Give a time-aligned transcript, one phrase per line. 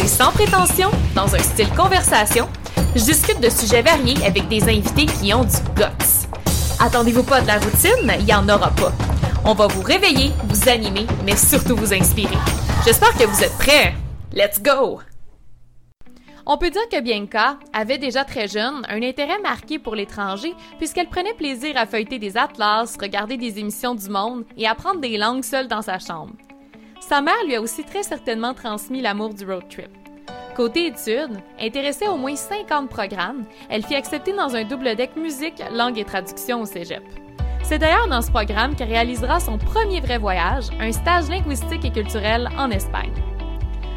[0.00, 2.48] C'est sans prétention, dans un style conversation.
[2.96, 6.26] Je discute de sujets variés avec des invités qui ont du guts.
[6.78, 8.92] Attendez-vous pas de la routine, il y en aura pas.
[9.44, 12.38] On va vous réveiller, vous animer, mais surtout vous inspirer.
[12.82, 13.92] J'espère que vous êtes prêts.
[14.32, 15.00] Let's go!
[16.46, 21.10] On peut dire que Bianca avait déjà très jeune un intérêt marqué pour l'étranger puisqu'elle
[21.10, 25.44] prenait plaisir à feuilleter des atlas, regarder des émissions du monde et apprendre des langues
[25.44, 26.32] seule dans sa chambre.
[27.10, 29.90] Sa mère lui a aussi très certainement transmis l'amour du road trip.
[30.54, 35.16] Côté études, intéressée à au moins 50 programmes, elle fit accepter dans un double deck
[35.16, 37.02] musique, langue et traduction au cégep.
[37.64, 41.90] C'est d'ailleurs dans ce programme qu'elle réalisera son premier vrai voyage, un stage linguistique et
[41.90, 43.10] culturel en Espagne.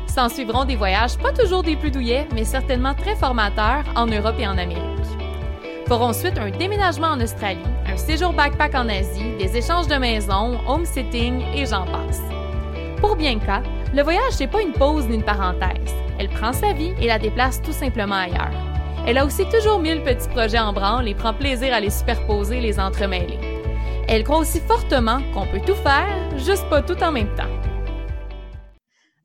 [0.07, 4.39] S'en suivront des voyages pas toujours des plus douillets, mais certainement très formateurs en Europe
[4.39, 4.81] et en Amérique.
[5.87, 10.59] Feront ensuite un déménagement en Australie, un séjour backpack en Asie, des échanges de maisons,
[10.67, 12.23] home-sitting et j'en passe.
[13.03, 13.61] Pour Bianca,
[13.93, 15.93] le voyage n'est pas une pause ni une parenthèse.
[16.17, 18.53] Elle prend sa vie et la déplace tout simplement ailleurs.
[19.05, 22.61] Elle a aussi toujours mille petits projets en branle et prend plaisir à les superposer,
[22.61, 23.37] les entremêler.
[24.07, 27.43] Elle croit aussi fortement qu'on peut tout faire, juste pas tout en même temps.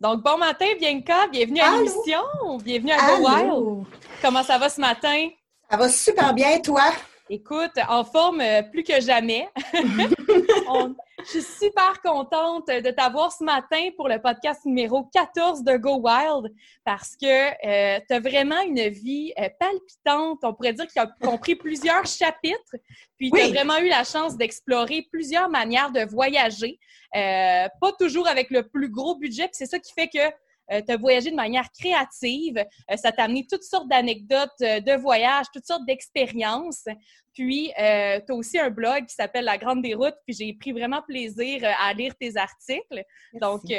[0.01, 1.29] Donc, bon matin, Bianca.
[1.31, 2.59] Bienvenue à l'émission.
[2.65, 3.87] Bienvenue à Go Wild.
[4.21, 5.29] Comment ça va ce matin?
[5.71, 6.83] Ça va super bien, toi?
[7.31, 9.47] Écoute, en forme euh, plus que jamais.
[9.75, 16.01] je suis super contente de t'avoir ce matin pour le podcast numéro 14 de Go
[16.03, 16.55] Wild
[16.87, 20.39] parce que euh, tu as vraiment une vie euh, palpitante.
[20.43, 22.77] On pourrait dire qu'il a compris plusieurs chapitres.
[23.19, 26.79] Puis tu as vraiment eu la chance d'explorer plusieurs manières de voyager.
[27.13, 29.49] pas toujours avec le plus gros budget.
[29.49, 30.33] Puis c'est ça qui fait que
[30.73, 32.59] euh, tu as voyagé de manière créative.
[32.91, 36.85] Euh, ça t'a amené toutes sortes d'anecdotes euh, de voyage, toutes sortes d'expériences.
[37.35, 41.03] Puis, tu as aussi un blog qui s'appelle La Grande Déroute, puis j'ai pris vraiment
[41.03, 43.05] plaisir à lire tes articles.
[43.35, 43.75] Donc, tu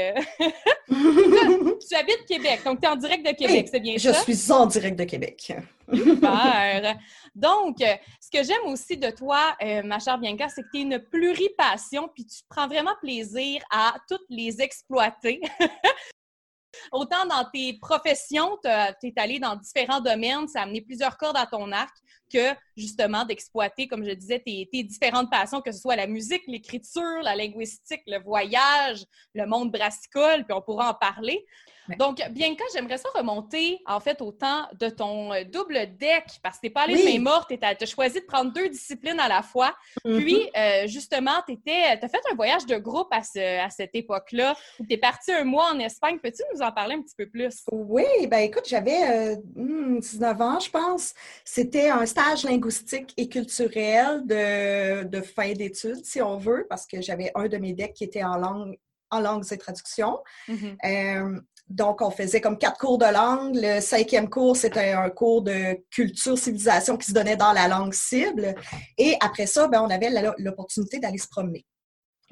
[1.94, 4.14] habites Québec, donc tu es en direct de Québec, c'est bien ça?
[4.14, 5.52] Je suis en direct de Québec.
[5.94, 6.96] Super!
[7.36, 11.00] Donc, ce que j'aime aussi de toi, ma chère Bianca, c'est que tu es une
[11.00, 15.42] pluripassion, puis tu prends vraiment plaisir à toutes les exploiter.
[16.91, 21.38] Autant dans tes professions, tu es allé dans différents domaines, ça a amené plusieurs cordes
[21.38, 21.96] à ton arc,
[22.31, 27.22] que justement d'exploiter, comme je disais, tes, différentes passions, que ce soit la musique, l'écriture,
[27.24, 29.04] la linguistique, le voyage,
[29.34, 31.46] le monde brassicole, puis on pourra en parler.
[31.98, 36.26] Donc, bien que j'aimerais ça remonter, en fait, au temps de ton euh, double deck,
[36.44, 39.20] parce que t'es pas allé de main morte, tu as choisi de prendre deux disciplines
[39.20, 39.76] à la fois.
[40.06, 40.22] Mm-hmm.
[40.22, 44.94] Puis, euh, justement, tu as fait un voyage de groupe à, cette époque-là, où tu
[44.94, 46.20] es parti un mois en Espagne.
[46.22, 47.64] Peux-tu nous en parler un petit peu plus?
[47.72, 51.14] Oui, ben écoute, j'avais 19 euh, ans, je pense.
[51.44, 52.69] C'était un stage linguistique
[53.18, 57.94] et culturel de, fin d'études, si on veut, parce que j'avais un de mes decks
[57.94, 58.78] qui était en langue
[59.12, 60.19] en langues et traductions.
[60.47, 61.41] Mm-hmm.
[61.69, 63.56] Donc, on faisait comme quatre cours de langue.
[63.56, 67.94] Le cinquième cours, c'était un cours de culture, civilisation qui se donnait dans la langue
[67.94, 68.56] cible.
[68.97, 70.09] Et après ça, ben, on avait
[70.40, 71.66] l'opportunité d'aller se promener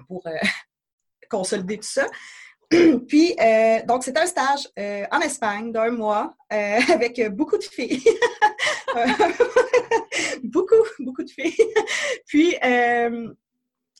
[0.07, 0.31] pour euh,
[1.29, 2.07] consolider tout ça.
[3.07, 8.03] Puis, euh, donc, c'était un stage euh, en Espagne d'un mois avec beaucoup de filles.
[10.43, 11.73] beaucoup, beaucoup de filles.
[12.25, 12.55] Puis,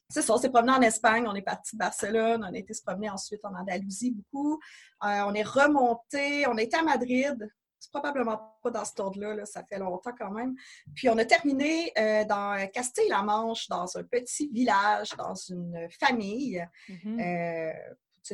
[0.10, 2.74] c'est ça, on s'est promené en Espagne, on est parti de Barcelone, on a été
[2.74, 4.56] se promener ensuite en Andalousie beaucoup.
[5.04, 7.52] Euh, on est remonté, on a été à Madrid.
[7.80, 10.56] C'est probablement pas dans ce ordre-là, ça fait longtemps quand même.
[10.96, 16.66] Puis on a terminé euh, dans Castille-la-Manche, dans un petit village, dans une famille.
[16.90, 17.22] Mm-hmm.
[17.22, 17.74] Euh,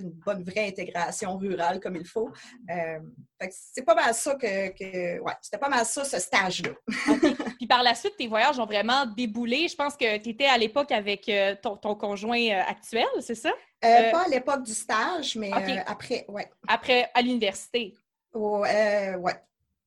[0.02, 2.30] une bonne vraie intégration rurale comme il faut.
[2.70, 3.00] Euh,
[3.50, 6.72] c'est pas mal ça que, ouais, c'était pas mal ça, ce stage-là.
[7.58, 9.68] Puis par la suite, tes voyages ont vraiment déboulé.
[9.68, 13.52] Je pense que tu étais à l'époque avec euh, ton, conjoint euh, actuel, c'est ça?
[13.82, 15.52] pas à l'époque du stage, mais
[15.86, 16.50] après, ouais.
[16.68, 17.94] Après, à l'université.
[19.20, 19.34] ouais.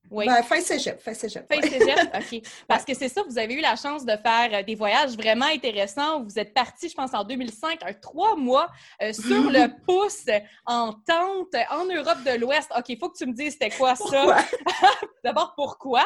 [0.09, 0.25] Oui.
[0.25, 1.51] Ben, fin cégep, fin cégep.
[1.51, 2.41] Fin cégep, OK.
[2.67, 5.45] Parce que c'est ça, vous avez eu la chance de faire euh, des voyages vraiment
[5.45, 6.23] intéressants.
[6.23, 8.69] Vous êtes parti, je pense, en 2005, un trois mois
[9.01, 10.25] euh, sur le pouce
[10.65, 12.69] en tente en Europe de l'Ouest.
[12.77, 14.37] OK, il faut que tu me dises c'était quoi ça?
[15.23, 16.05] D'abord, pourquoi?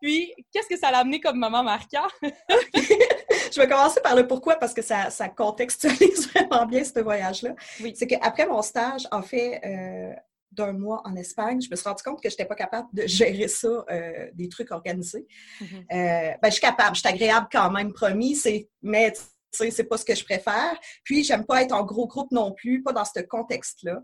[0.00, 2.06] Puis, qu'est-ce que ça l'a amené comme moment marquant?
[2.22, 7.50] Je vais commencer par le pourquoi parce que ça, ça contextualise vraiment bien ce voyage-là.
[7.80, 7.94] Oui.
[7.96, 10.12] C'est qu'après mon stage, en fait, euh,
[10.52, 13.06] d'un mois en Espagne, je me suis rendu compte que je n'étais pas capable de
[13.06, 15.26] gérer ça, euh, des trucs organisés.
[15.60, 15.64] Mm-hmm.
[15.64, 18.36] Euh, ben, je suis capable, je suis agréable quand même, promis,
[18.82, 19.12] mais
[19.52, 20.78] c'est pas ce que je préfère.
[21.04, 24.02] Puis, j'aime pas être en gros groupe non plus, pas dans ce contexte-là.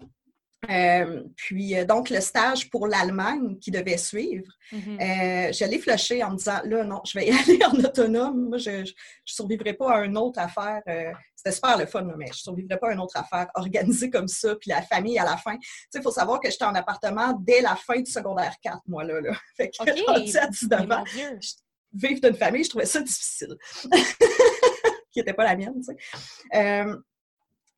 [0.71, 5.01] Euh, puis, euh, donc, le stage pour l'Allemagne qui devait suivre, mm-hmm.
[5.01, 8.49] euh, je l'ai flushé en me disant, là, non, je vais y aller en autonome.
[8.49, 8.85] Moi, je ne
[9.25, 10.83] survivrai pas à une autre affaire.
[11.35, 14.29] C'était super le fun, mais je ne survivrai pas à une autre affaire organisée comme
[14.29, 14.57] ça.
[14.57, 15.57] Puis la famille à la fin.
[15.57, 18.81] Tu sais, il faut savoir que j'étais en appartement dès la fin du secondaire 4,
[18.87, 19.21] moi, là.
[19.21, 19.33] là.
[19.57, 20.39] Fait que, okay.
[20.39, 21.05] à 19 ans,
[21.93, 23.57] vivre d'une famille, je trouvais ça difficile.
[25.13, 26.85] qui n'était pas la mienne, tu sais.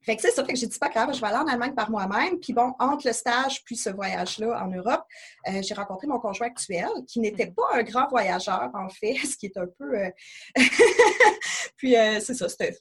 [0.02, 1.74] Fait que c'est ça, fait que j'ai dit pas grave, je vais aller en Allemagne
[1.74, 2.38] par moi-même.
[2.38, 5.04] Puis bon, entre le stage puis ce voyage-là en Europe,
[5.48, 9.36] euh, j'ai rencontré mon conjoint actuel, qui n'était pas un grand voyageur, en fait, ce
[9.36, 9.98] qui est un peu.
[9.98, 10.10] Euh,
[11.76, 12.76] puis euh, c'est ça, c'était.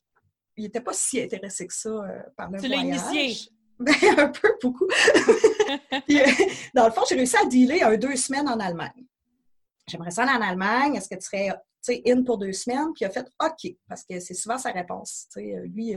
[0.56, 1.90] Il n'était pas si intéressé que ça
[2.36, 2.62] par le voyage.
[2.62, 3.52] Tu l'as initié?
[3.80, 4.88] Ben, un peu, beaucoup.
[6.74, 9.06] dans le fond, j'ai réussi à dealer un deux semaines en Allemagne.
[9.88, 10.96] J'aimerais ça aller en Allemagne.
[10.96, 12.92] Est-ce que tu serais in pour deux semaines?
[12.96, 15.28] Puis il a fait OK, parce que c'est souvent sa réponse.
[15.36, 15.94] lui,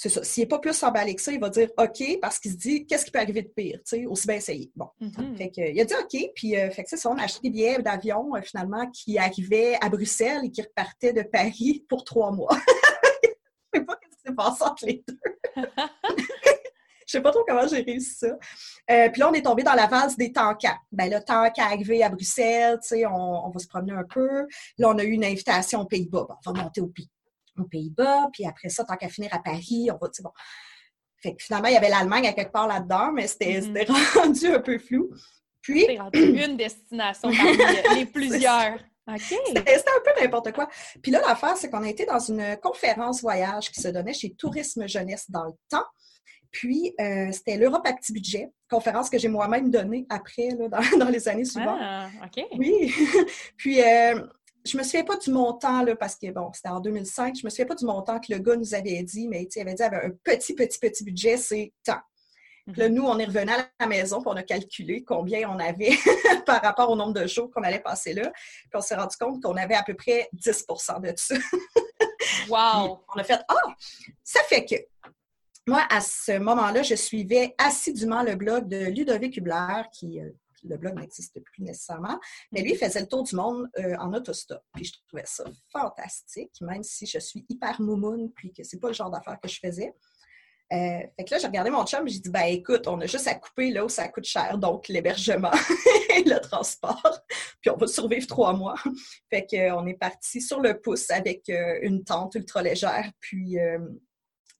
[0.00, 0.24] c'est ça.
[0.24, 2.86] S'il n'est pas plus emballé que ça, il va dire OK parce qu'il se dit
[2.86, 4.72] qu'est-ce qui peut arriver de pire, tu sais, aussi bien essayer.
[4.74, 4.86] Bon.
[4.98, 5.36] Mm-hmm.
[5.36, 7.50] Fait que, il a dit OK, puis euh, fait que ça, on a acheté des
[7.50, 12.32] billets d'avion euh, finalement qui arrivaient à Bruxelles et qui repartaient de Paris pour trois
[12.32, 12.48] mois.
[13.74, 15.18] Je ne sais pas ce qui s'est passé entre les deux.
[17.06, 18.38] Je sais pas trop comment j'ai réussi ça.
[18.90, 20.78] Euh, puis là, on est tombé dans la valse des tankers.
[20.92, 24.46] Ben là, tank arrivé à Bruxelles, tu sais, on, on, va se promener un peu.
[24.78, 26.26] Là, on a eu une invitation aux Pays-Bas.
[26.46, 27.10] on va monter au Pays
[27.60, 30.32] aux Pays-Bas, puis après ça, tant qu'à finir à Paris, on va, tu bon.
[31.22, 34.18] Fait que finalement, il y avait l'Allemagne à quelque part là-dedans, mais c'était mm-hmm.
[34.18, 35.10] rendu un peu flou.
[35.60, 35.80] Puis.
[35.80, 38.78] C'était rendu une destination parmi les plusieurs.
[39.18, 40.68] C'était un peu n'importe quoi.
[41.02, 44.34] Puis là, l'affaire, c'est qu'on a été dans une conférence voyage qui se donnait chez
[44.34, 45.86] Tourisme Jeunesse dans le temps.
[46.50, 51.28] Puis, euh, c'était l'Europe Acti Budget, conférence que j'ai moi-même donnée après, là, dans, les
[51.28, 51.78] années suivantes.
[51.80, 52.44] Ah, OK.
[52.58, 52.92] Oui.
[53.56, 54.20] Puis, euh,
[54.64, 57.50] je me souviens pas du montant, là, parce que bon, c'était en 2005, je me
[57.50, 60.04] souviens pas du montant que le gars nous avait dit, mais il avait dit avait
[60.04, 62.00] un petit, petit, petit budget, c'est tant.
[62.66, 62.94] Puis là, mhm.
[62.94, 65.96] nous, on est revenu à la maison, puis on a calculé combien on avait
[66.46, 68.30] par rapport au nombre de jours qu'on allait passer là.
[68.32, 71.34] Puis on s'est rendu compte qu'on avait à peu près 10% de ça.
[72.48, 73.04] wow!
[73.14, 73.74] on a fait Ah!
[74.22, 74.74] Ça fait que
[75.66, 80.30] moi, à ce moment-là, je suivais assidûment le blog de Ludovic Hubler, qui euh,
[80.64, 82.18] le blog n'existe plus nécessairement.
[82.52, 84.62] Mais lui, il faisait le tour du monde euh, en autostop.
[84.74, 88.88] Puis je trouvais ça fantastique, même si je suis hyper moumoune, puis que c'est pas
[88.88, 89.94] le genre d'affaires que je faisais.
[90.72, 93.06] Euh, fait que là, j'ai regardé mon chum et j'ai dit, ben écoute, on a
[93.06, 95.50] juste à couper là où ça coûte cher, donc l'hébergement
[96.16, 97.20] et le transport.
[97.60, 98.76] Puis on va survivre trois mois.
[99.30, 103.10] Fait qu'on est parti sur le pouce avec euh, une tente ultra légère.
[103.20, 103.56] Puis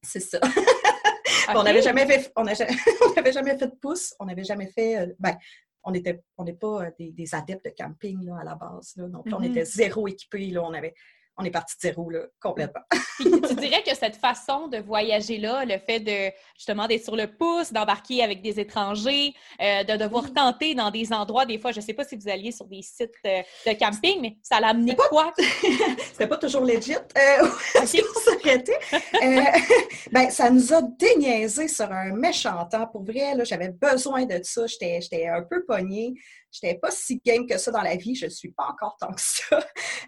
[0.02, 0.40] c'est ça.
[1.54, 2.44] on n'avait jamais fait, on
[3.32, 5.36] jamais fait de pouce, on n'avait jamais fait, ben,
[5.84, 8.94] on n'est on pas euh, des, adeptes de camping là, à la base.
[8.96, 9.50] Donc, on mm-hmm.
[9.50, 10.50] était zéro équipés.
[10.50, 10.94] Là, on avait
[11.40, 12.82] on est parti de zéro, là, complètement.
[13.18, 17.72] tu dirais que cette façon de voyager-là, le fait de justement d'être sur le pouce,
[17.72, 21.84] d'embarquer avec des étrangers, euh, de devoir tenter dans des endroits, des fois, je ne
[21.84, 24.94] sais pas si vous alliez sur des sites euh, de camping, mais ça l'a amené
[24.96, 25.32] quoi?
[26.12, 26.94] C'était pas toujours legit.
[26.94, 27.48] Euh,
[30.12, 32.86] ben, ça nous a déniaisé sur un méchant temps.
[32.86, 34.66] Pour vrai, j'avais besoin de ça.
[34.66, 36.14] J'étais un peu pognée.
[36.52, 38.96] Je n'étais pas si game que ça dans la vie, je ne suis pas encore
[38.98, 39.60] tant que ça.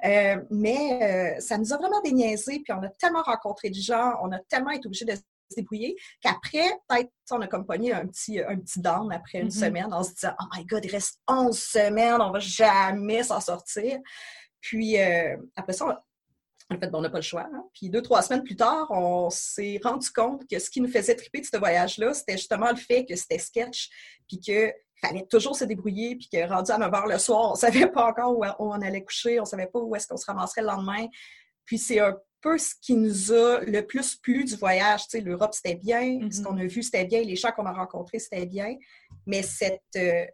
[0.05, 4.15] Euh, mais euh, ça nous a vraiment déniaisé, puis on a tellement rencontré de gens,
[4.23, 5.21] on a tellement été obligés de se
[5.57, 9.61] débrouiller qu'après, peut-être, on a comme pogné un petit, un petit down après une mm-hmm.
[9.61, 13.23] semaine en se disant Oh my God, il reste 11 semaines, on ne va jamais
[13.23, 13.99] s'en sortir.
[14.61, 16.03] Puis euh, après ça,
[16.77, 17.49] en fait, bon, on n'a pas le choix.
[17.53, 17.65] Hein.
[17.75, 21.15] Puis deux, trois semaines plus tard, on s'est rendu compte que ce qui nous faisait
[21.15, 23.89] triper de ce voyage-là, c'était justement le fait que c'était sketch,
[24.29, 24.73] puis que
[25.05, 27.89] fallait toujours se débrouiller, puis que rendu à 9 h le soir, on ne savait
[27.89, 30.63] pas encore où on allait coucher, on ne savait pas où est-ce qu'on se ramasserait
[30.63, 31.07] le lendemain.
[31.65, 35.03] Puis c'est un peu ce qui nous a le plus plu du voyage.
[35.05, 36.43] Tu sais, l'Europe, c'était bien, ce mm-hmm.
[36.43, 38.77] qu'on a vu, c'était bien, les gens qu'on a rencontrés, c'était bien.
[39.27, 40.25] Mais cette, euh,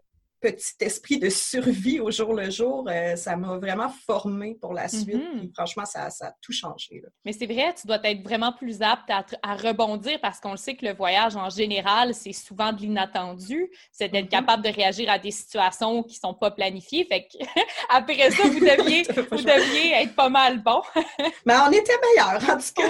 [0.40, 4.88] petit esprit de survie au jour le jour, euh, ça m'a vraiment formé pour la
[4.88, 5.08] suite.
[5.08, 5.52] Mm-hmm.
[5.54, 7.02] franchement, ça, a tout changé.
[7.24, 10.76] Mais c'est vrai, tu dois être vraiment plus apte à, rebondir parce qu'on le sait
[10.76, 13.70] que le voyage en général, c'est souvent de l'inattendu.
[13.90, 14.28] C'est d'être mm-hmm.
[14.28, 17.04] capable de réagir à des situations qui ne sont pas planifiées.
[17.04, 17.38] Fait que
[17.90, 20.82] après ça, vous deviez, vous deviez être pas mal bon.
[21.46, 22.88] Mais on était meilleurs, en tout cas.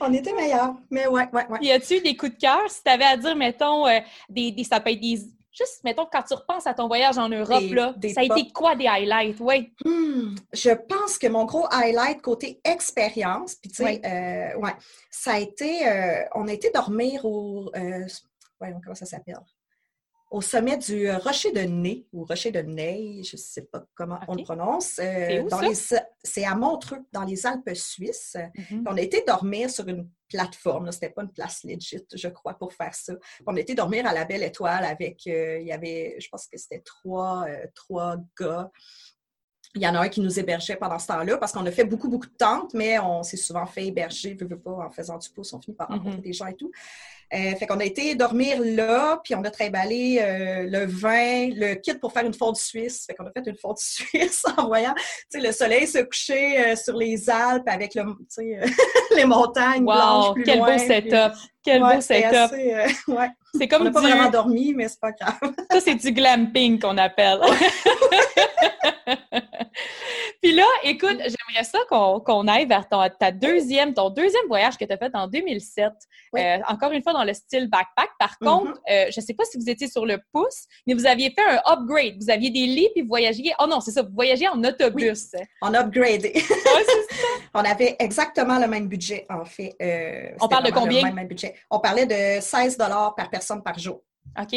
[0.00, 0.74] on était meilleurs.
[0.90, 1.58] Mais ouais, ouais, ouais.
[1.62, 2.60] Y a-tu des coups de cœur?
[2.68, 6.06] Si tu avais à dire, mettons, euh, des, des, ça peut être des juste, mettons,
[6.10, 9.38] quand tu repenses à ton voyage en Europe, là, ça a été quoi des highlights?
[9.40, 9.72] Oui.
[9.84, 14.74] Hmm, je pense que mon gros highlight côté expérience, puis tu sais, euh, ouais,
[15.10, 18.06] ça a été, euh, on a été dormir au, euh,
[18.58, 19.38] comment ça s'appelle?
[20.34, 24.18] Au sommet du Rocher de Nez, ou Rocher de Ney, je ne sais pas comment
[24.26, 25.00] on le prononce.
[26.24, 28.36] c'est à Montreux, dans les Alpes suisses.
[28.36, 28.82] Mm-hmm.
[28.84, 30.90] On a été dormir sur une plateforme.
[30.90, 33.12] C'était pas une place legit, je crois, pour faire ça.
[33.46, 36.48] On a été dormir à la Belle Étoile avec, euh, il y avait, je pense
[36.48, 38.72] que c'était trois, euh, trois gars
[39.74, 41.84] il y en a un qui nous hébergeait pendant ce temps-là parce qu'on a fait
[41.84, 45.18] beaucoup, beaucoup de tentes, mais on s'est souvent fait héberger, veux, veux pas, en faisant
[45.18, 46.22] du pouce, on finit par rencontrer mm-hmm.
[46.22, 46.70] des gens et tout.
[47.32, 51.74] Euh, fait qu'on a été dormir là, puis on a trimballé euh, le vin, le
[51.74, 53.06] kit pour faire une fondue suisse.
[53.06, 54.94] Fait qu'on a fait une fondue suisse en voyant
[55.32, 58.04] le soleil se coucher euh, sur les Alpes avec le,
[59.16, 61.32] les montagnes wow, plus quel beau setup!
[61.62, 62.52] Quel beau setup!
[63.08, 63.30] ouais.
[63.56, 65.38] C'est comme on n'a pas vraiment dormi, mais c'est pas grave.
[65.70, 67.40] ça, c'est du glamping qu'on appelle.
[70.42, 74.84] Puis là, écoute, j'aimerais ça qu'on aille vers ton, ta deuxième, ton deuxième voyage que
[74.84, 75.90] tu as fait en 2007.
[76.36, 78.10] Euh, encore une fois, dans le style backpack.
[78.18, 78.46] Par mm-hmm.
[78.46, 81.30] contre, euh, je ne sais pas si vous étiez sur le pouce, mais vous aviez
[81.30, 82.16] fait un upgrade.
[82.20, 83.54] Vous aviez des lits puis vous voyagiez.
[83.58, 85.30] Oh non, c'est ça, vous voyagiez en autobus.
[85.62, 86.34] On a upgradé.
[87.54, 89.74] On avait exactement le même budget, en fait.
[89.80, 91.10] Euh, On parle de combien?
[91.10, 91.54] même budget.
[91.70, 94.02] On parlait de 16 par personne par jour.
[94.38, 94.54] OK.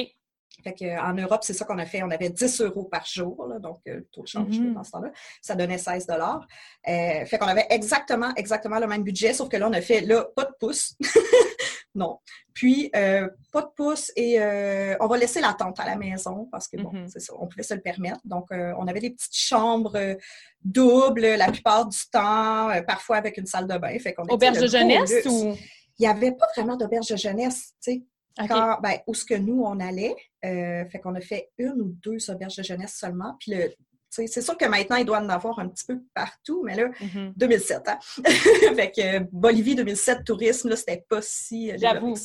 [0.64, 2.02] Fait en Europe, c'est ça qu'on a fait.
[2.04, 4.74] On avait 10 euros par jour, donc le taux de change mm-hmm.
[4.74, 5.12] dans ce temps-là.
[5.42, 6.48] Ça donnait 16 dollars.
[6.88, 10.02] Euh, fait qu'on avait exactement, exactement le même budget, sauf que là, on a fait
[10.02, 10.96] là, pas de pouce.
[11.96, 12.20] non.
[12.54, 16.48] Puis, euh, pas de pouce et euh, on va laisser la tente à la maison
[16.52, 17.08] parce que, bon, mm-hmm.
[17.08, 18.20] c'est ça, on pouvait se le permettre.
[18.26, 20.18] Donc, on avait des petites chambres
[20.64, 23.98] doubles la plupart du temps, parfois avec une salle de bain.
[24.00, 25.56] Fait qu'on Auberge de jeunesse ou?
[26.00, 28.04] Il n'y avait pas vraiment d'auberge de jeunesse, tu sais.
[28.38, 30.16] Ben, où ce que nous, on allait,
[30.46, 33.36] euh, fait qu'on a fait une ou deux auberges de jeunesse seulement.
[33.40, 33.72] Puis le,
[34.10, 36.90] c'est sûr que maintenant, il doit en avoir un petit peu partout, mais là,
[37.36, 37.90] 2007, mm-hmm.
[37.90, 37.96] hein?
[38.76, 41.72] fait que Bolivie 2007, tourisme, là, c'était pas si...
[41.72, 42.16] Euh, J'avoue.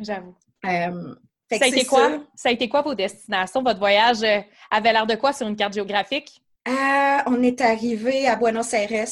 [0.00, 0.36] J'avoue.
[0.64, 1.14] Euh,
[1.50, 2.24] ça, a été quoi?
[2.34, 2.48] Ça.
[2.48, 3.62] a été quoi vos destinations?
[3.62, 4.22] Votre voyage
[4.70, 6.42] avait l'air de quoi sur une carte géographique?
[7.26, 9.06] on est arrivé à Buenos Aires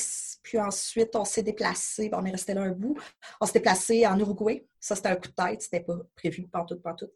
[0.45, 2.97] puis ensuite, on s'est déplacé, on est resté là un bout.
[3.41, 4.67] On s'est déplacé en Uruguay.
[4.79, 7.09] Ça, c'était un coup de tête, c'était pas prévu, pas tout, pas tout.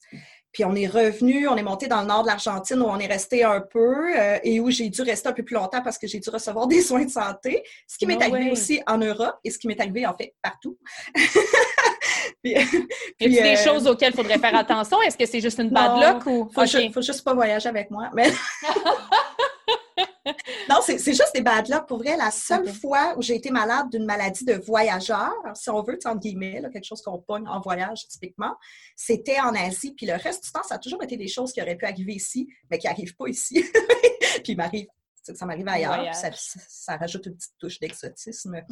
[0.51, 3.07] Puis on est revenu, on est monté dans le nord de l'Argentine où on est
[3.07, 6.07] resté un peu euh, et où j'ai dû rester un peu plus longtemps parce que
[6.07, 7.63] j'ai dû recevoir des soins de santé.
[7.87, 10.79] Ce qui m'est arrivé aussi en Europe et ce qui m'est arrivé en fait partout.
[12.43, 15.03] puis, y a des euh, choses auxquelles il faudrait faire attention?
[15.03, 16.51] Est-ce que c'est juste une bad luck ou.
[16.51, 18.09] Faut, faut juste pas voyager avec moi.
[18.15, 18.33] Mais...
[20.69, 21.87] non, c'est juste des bad luck.
[21.87, 25.83] Pour vrai, la seule fois où j'ai été malade d'une maladie de voyageur, si on
[25.83, 28.55] veut, entre guillemets, quelque chose qu'on pogne en voyage typiquement,
[28.97, 29.95] c'était en Asie.
[29.95, 32.15] Puis le reste du temps, ça a toujours été des choses qui auraient pu arriver
[32.15, 33.65] ici, mais qui n'arrivent pas ici.
[34.45, 34.87] puis m'arrive
[35.35, 36.15] ça m'arrive ailleurs.
[36.15, 38.63] Ça, ça, rajoute une petite touche d'exotisme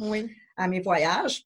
[0.55, 1.45] à mes voyages.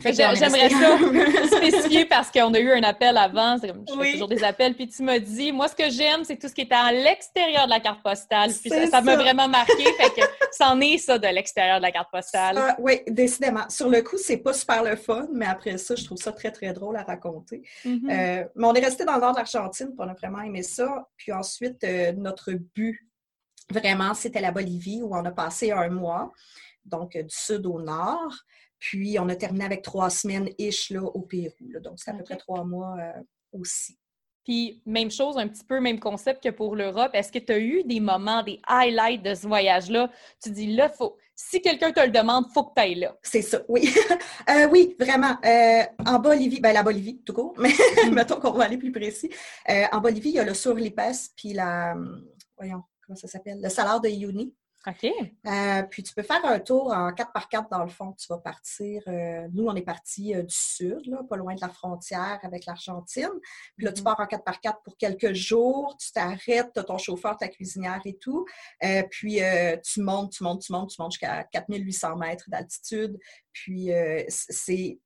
[0.00, 4.74] J'aimerais ça spécifier parce qu'on a eu un appel avant, je fais toujours des appels,
[4.74, 7.66] puis tu m'as dit, moi ce que j'aime, c'est tout ce qui est à l'extérieur
[7.66, 8.50] de la carte postale.
[8.52, 12.10] Puis ça m'a vraiment marqué, fait que c'en est ça de l'extérieur de la carte
[12.10, 12.74] postale.
[12.78, 13.68] oui, décidément.
[13.68, 16.50] Sur le coup, c'est pas super le fun, mais après ça, je trouve ça très,
[16.50, 17.62] très drôle à raconter.
[17.84, 18.10] Mm-hmm.
[18.10, 20.62] Euh, mais on est resté dans le nord de l'Argentine, puis on a vraiment aimé
[20.62, 21.08] ça.
[21.16, 23.08] Puis ensuite, euh, notre but,
[23.70, 26.32] vraiment, c'était la Bolivie, où on a passé un mois,
[26.84, 28.34] donc du sud au nord.
[28.84, 31.80] Puis, on a terminé avec trois semaines ish là, au Pérou.
[31.80, 33.22] Donc, c'est à peu près trois mois euh,
[33.52, 33.96] aussi.
[34.44, 37.12] Puis, même chose, un petit peu même concept que pour l'Europe.
[37.14, 40.10] Est-ce que tu as eu des moments, des highlights de ce voyage-là?
[40.42, 43.16] Tu dis, là, faut, si quelqu'un te le demande, il faut que tu ailles là.
[43.22, 43.88] C'est ça, oui.
[44.50, 45.38] Euh, oui, vraiment.
[45.46, 47.72] Euh, en Bolivie, ben la Bolivie, tout court, mais
[48.12, 49.30] mettons qu'on va aller plus précis.
[49.66, 51.00] en Bolivie, il y a le Surlipes,
[51.34, 51.96] puis la,
[52.58, 53.62] voyons, comment ça s'appelle?
[53.62, 54.54] Le salaire de Uyuni.
[54.86, 55.10] OK.
[55.46, 58.12] Euh, puis tu peux faire un tour en 4x4 dans le fond.
[58.12, 59.02] Tu vas partir.
[59.08, 62.66] Euh, nous, on est parti euh, du sud, là, pas loin de la frontière avec
[62.66, 63.30] l'Argentine.
[63.76, 64.04] Puis là, tu mm-hmm.
[64.04, 65.96] pars en 4x4 pour quelques jours.
[65.98, 68.44] Tu t'arrêtes, tu as ton chauffeur, ta cuisinière et tout.
[69.10, 69.40] puis
[69.82, 73.18] tu montes, tu montes, tu montes, tu montes jusqu'à 4800 mètres d'altitude.
[73.52, 73.90] Puis
[74.28, 74.98] c'est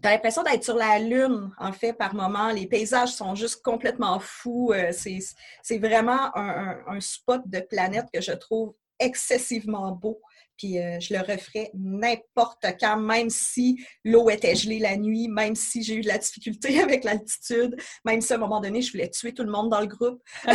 [0.00, 2.52] tu as l'impression d'être sur la Lune, en fait, par moment.
[2.52, 4.72] Les paysages sont juste complètement fous.
[4.92, 10.20] C'est vraiment un, un, spot de planète que je trouve excessivement beau.
[10.56, 15.54] Puis euh, je le referais n'importe quand, même si l'eau était gelée la nuit, même
[15.54, 18.90] si j'ai eu de la difficulté avec l'altitude, même si à un moment donné, je
[18.90, 20.20] voulais tuer tout le monde dans le groupe.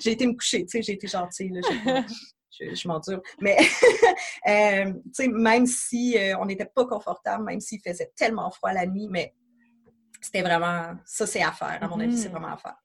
[0.00, 1.60] j'ai été me coucher, tu sais, j'ai été gentille.
[2.58, 3.20] je, je m'endure.
[3.40, 3.58] Mais,
[4.48, 8.72] euh, tu sais, même si euh, on n'était pas confortable, même s'il faisait tellement froid
[8.72, 9.34] la nuit, mais
[10.20, 12.32] c'était vraiment, ça c'est à faire, à mon avis, c'est mm-hmm.
[12.32, 12.76] vraiment à faire.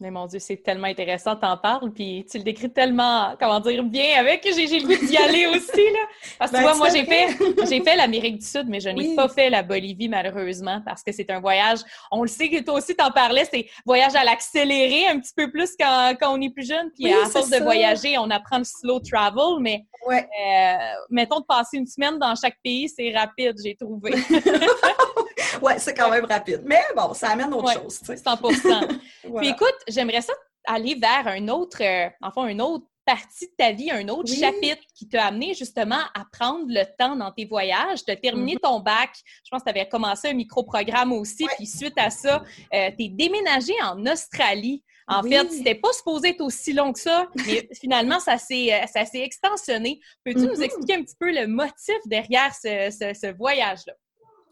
[0.00, 3.82] Mais mon Dieu, c'est tellement intéressant, t'en parles, puis tu le décris tellement, comment dire,
[3.82, 5.98] bien avec, j'ai, j'ai le goût d'y aller aussi, là.
[6.38, 7.36] Parce que tu ben, vois, moi, j'ai fait,
[7.68, 11.10] j'ai fait l'Amérique du Sud, mais je n'ai pas fait la Bolivie, malheureusement, parce que
[11.10, 11.80] c'est un voyage,
[12.12, 15.50] on le sait que toi aussi t'en parlais, c'est voyage à l'accélérer un petit peu
[15.50, 18.64] plus quand, quand on est plus jeune, puis à force de voyager, on apprend le
[18.64, 20.28] slow travel, mais ouais.
[20.40, 20.76] euh,
[21.10, 24.12] mettons de passer une semaine dans chaque pays, c'est rapide, j'ai trouvé.
[25.62, 26.62] oui, c'est quand même rapide.
[26.64, 28.00] Mais bon, ça amène autre chose.
[28.00, 28.98] 100%
[29.38, 30.32] Puis écoute, j'aimerais ça
[30.66, 34.82] aller vers un autre, euh, enfin, une autre partie de ta vie, un autre chapitre
[34.94, 38.04] qui t'a amené justement à prendre le temps dans tes voyages.
[38.04, 38.60] Tu as terminé mm-hmm.
[38.60, 39.10] ton bac,
[39.44, 42.42] je pense que tu avais commencé un micro-programme aussi, puis suite à ça,
[42.74, 44.84] euh, tu es déménagé en Australie.
[45.10, 48.86] En fait, c'était pas supposé être aussi long que ça, mais finalement, ça s'est, euh,
[48.92, 50.00] ça s'est extensionné.
[50.22, 50.62] Peux-tu nous mm-hmm.
[50.62, 53.94] expliquer un petit peu le motif derrière ce, ce voyage-là?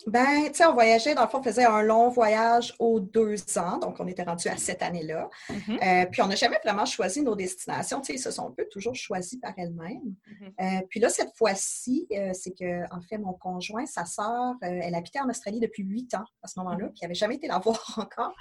[0.07, 3.37] Ben, tu sais, on voyageait, dans le fond, on faisait un long voyage aux deux
[3.59, 5.29] ans, donc on était rendu à cette année-là.
[5.51, 6.05] Mm-hmm.
[6.05, 8.51] Euh, puis on n'a jamais vraiment choisi nos destinations, tu sais, ils se sont un
[8.53, 10.15] peu toujours choisis par elles-mêmes.
[10.29, 10.81] Mm-hmm.
[10.83, 14.95] Euh, puis là, cette fois-ci, euh, c'est que, en fait, mon conjoint, sa sœur, elle
[14.95, 16.91] habitait en Australie depuis huit ans à ce moment-là, mm-hmm.
[16.91, 18.35] puis il n'avait jamais été la voir encore.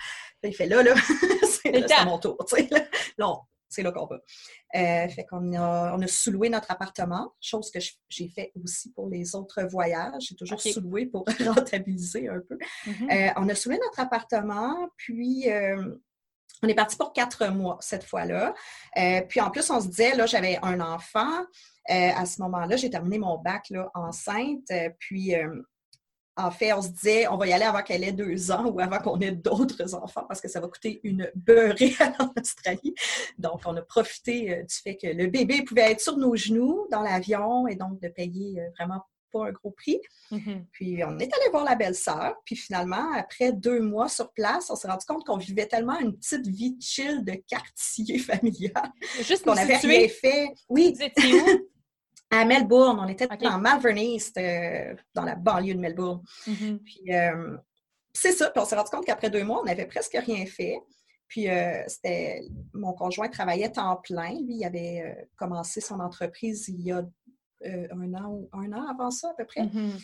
[0.43, 0.93] Il fait là, là,
[1.63, 2.69] c'est mon tour, tu sais.
[3.17, 3.39] Non,
[3.75, 4.15] c'est là qu'on va.
[4.75, 7.79] Euh, fait qu'on a, on a sous-loué notre appartement, chose que
[8.09, 10.23] j'ai fait aussi pour les autres voyages.
[10.29, 12.57] J'ai toujours sous-loué pour rentabiliser un peu.
[12.85, 13.29] Mm-hmm.
[13.29, 15.95] Euh, on a sous-loué notre appartement, puis euh,
[16.63, 18.53] on est parti pour quatre mois cette fois-là.
[19.27, 21.43] puis en plus, on se disait, là, j'avais un enfant.
[21.87, 24.71] à ce moment-là, j'ai terminé mon bac là, enceinte.
[24.99, 25.33] puis
[26.37, 28.79] en fait, on se disait, on va y aller avant qu'elle ait deux ans ou
[28.79, 32.93] avant qu'on ait d'autres enfants parce que ça va coûter une beurrée en Australie.
[33.37, 36.87] Donc, on a profité euh, du fait que le bébé pouvait être sur nos genoux
[36.91, 39.01] dans l'avion et donc de payer euh, vraiment
[39.31, 39.99] pas un gros prix.
[40.31, 40.65] Mm-hmm.
[40.71, 42.35] Puis, on est allé voir la belle-sœur.
[42.45, 46.17] Puis, finalement, après deux mois sur place, on s'est rendu compte qu'on vivait tellement une
[46.17, 48.91] petite vie chill de quartier familial.
[49.21, 50.49] Juste qu'on n'avait rien fait.
[50.67, 50.93] Oui.
[50.95, 51.69] Vous étiez où?
[52.29, 52.99] à Melbourne.
[52.99, 56.21] On était dans Malvern East, euh, dans la banlieue de Melbourne.
[56.47, 56.77] Mm-hmm.
[56.79, 57.57] Puis euh,
[58.13, 58.49] c'est ça.
[58.49, 60.79] Puis on s'est rendu compte qu'après deux mois, on n'avait presque rien fait.
[61.27, 62.41] Puis euh, c'était
[62.73, 64.31] mon conjoint travaillait temps plein.
[64.31, 67.03] Lui, il avait commencé son entreprise il y a
[67.63, 69.61] un an ou un an avant ça à peu près.
[69.61, 70.01] Mm-hmm.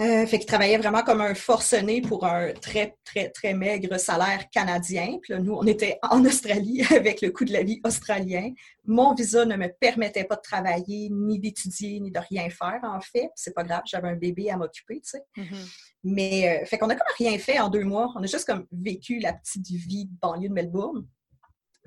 [0.00, 4.50] Euh, fait qu'il travaillait vraiment comme un forcené pour un très, très, très maigre salaire
[4.50, 5.18] canadien.
[5.22, 8.52] Puis là, nous, on était en Australie avec le coût de la vie australien.
[8.84, 13.00] Mon visa ne me permettait pas de travailler, ni d'étudier, ni de rien faire, en
[13.00, 13.30] fait.
[13.36, 15.22] C'est pas grave, j'avais un bébé à m'occuper, tu sais.
[15.36, 15.90] Mm-hmm.
[16.04, 18.12] Mais, euh, fait qu'on a comme rien fait en deux mois.
[18.16, 21.06] On a juste comme vécu la petite vie de banlieue de Melbourne.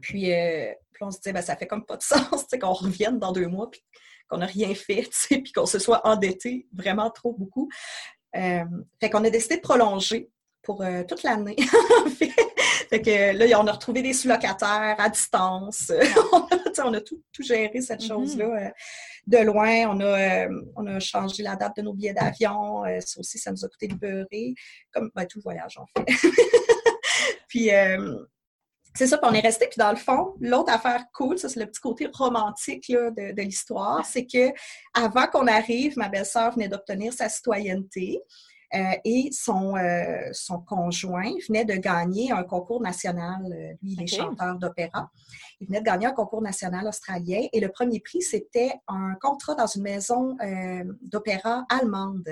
[0.01, 2.59] Puis, euh, puis on se disait, ben, ça fait comme pas de sens, tu sais,
[2.59, 3.69] qu'on revienne dans deux mois.
[3.69, 3.81] Puis
[4.27, 7.69] qu'on n'a rien fait, puis qu'on se soit endetté vraiment trop beaucoup.
[8.35, 8.65] Euh,
[8.99, 10.29] fait qu'on a décidé de prolonger
[10.61, 11.55] pour euh, toute l'année,
[12.89, 13.01] fait.
[13.01, 15.91] que là, on a retrouvé des sous-locataires à distance.
[16.83, 18.07] on a tout, géré cette mm-hmm.
[18.07, 18.69] chose-là euh,
[19.25, 19.87] de loin.
[19.89, 22.83] On a, on a changé la date de nos billets d'avion.
[22.99, 24.53] ça aussi, ça nous a coûté de beurrer.
[24.91, 26.13] Comme ben, tout le voyage, en fait.
[27.47, 27.71] puis
[28.97, 29.67] c'est ça, puis on est resté.
[29.67, 34.03] Puis dans le fond, l'autre affaire cool, ça c'est le petit côté romantique de, l'histoire,
[34.05, 34.51] c'est que
[34.93, 38.19] avant qu'on arrive, ma belle-sœur venait d'obtenir sa citoyenneté.
[38.75, 43.41] Euh, et son, euh, son conjoint venait de gagner un concours national.
[43.45, 45.09] Euh, lui, il est chanteur d'opéra.
[45.61, 49.55] Il venait de gagner un concours national australien et le premier prix, c'était un contrat
[49.55, 50.35] dans une maison
[51.01, 52.27] d'opéra allemande.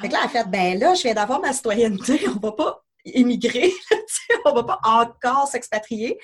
[0.00, 2.52] Fait que là, elle a fait, ben là, je viens d'avoir ma citoyenneté, on va
[2.52, 3.72] pas émigrer,
[4.44, 6.18] on va pas encore s'expatrier.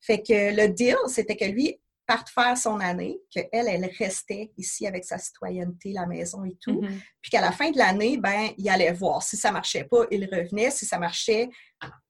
[0.00, 4.86] Fait que le deal, c'était que lui parte faire son année, qu'elle, elle restait ici
[4.86, 6.82] avec sa citoyenneté, la maison et tout.
[6.82, 7.00] Mm-hmm.
[7.20, 9.22] Puis qu'à la fin de l'année, ben, il allait voir.
[9.22, 10.70] Si ça marchait pas, il revenait.
[10.70, 11.48] Si ça marchait,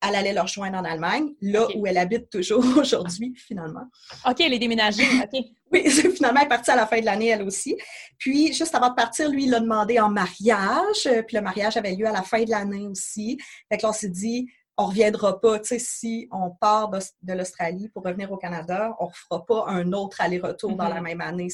[0.03, 3.85] elle allait le rejoindre en Allemagne, là où elle habite toujours aujourd'hui, finalement.
[4.29, 5.05] OK, elle est déménagée.
[5.33, 5.45] OK.
[5.73, 7.77] oui, finalement, elle est partie à la fin de l'année, elle aussi.
[8.19, 11.09] Puis, juste avant de partir, lui, il l'a demandé en mariage.
[11.27, 13.39] Puis, le mariage avait lieu à la fin de l'année aussi.
[13.71, 15.59] Fait que là, on s'est dit, on reviendra pas.
[15.61, 19.65] Tu sais, si on part de, l'Australie pour revenir au Canada, on ne refera pas
[19.69, 21.03] un autre aller-retour dans la mm-hmm.
[21.03, 21.49] même année.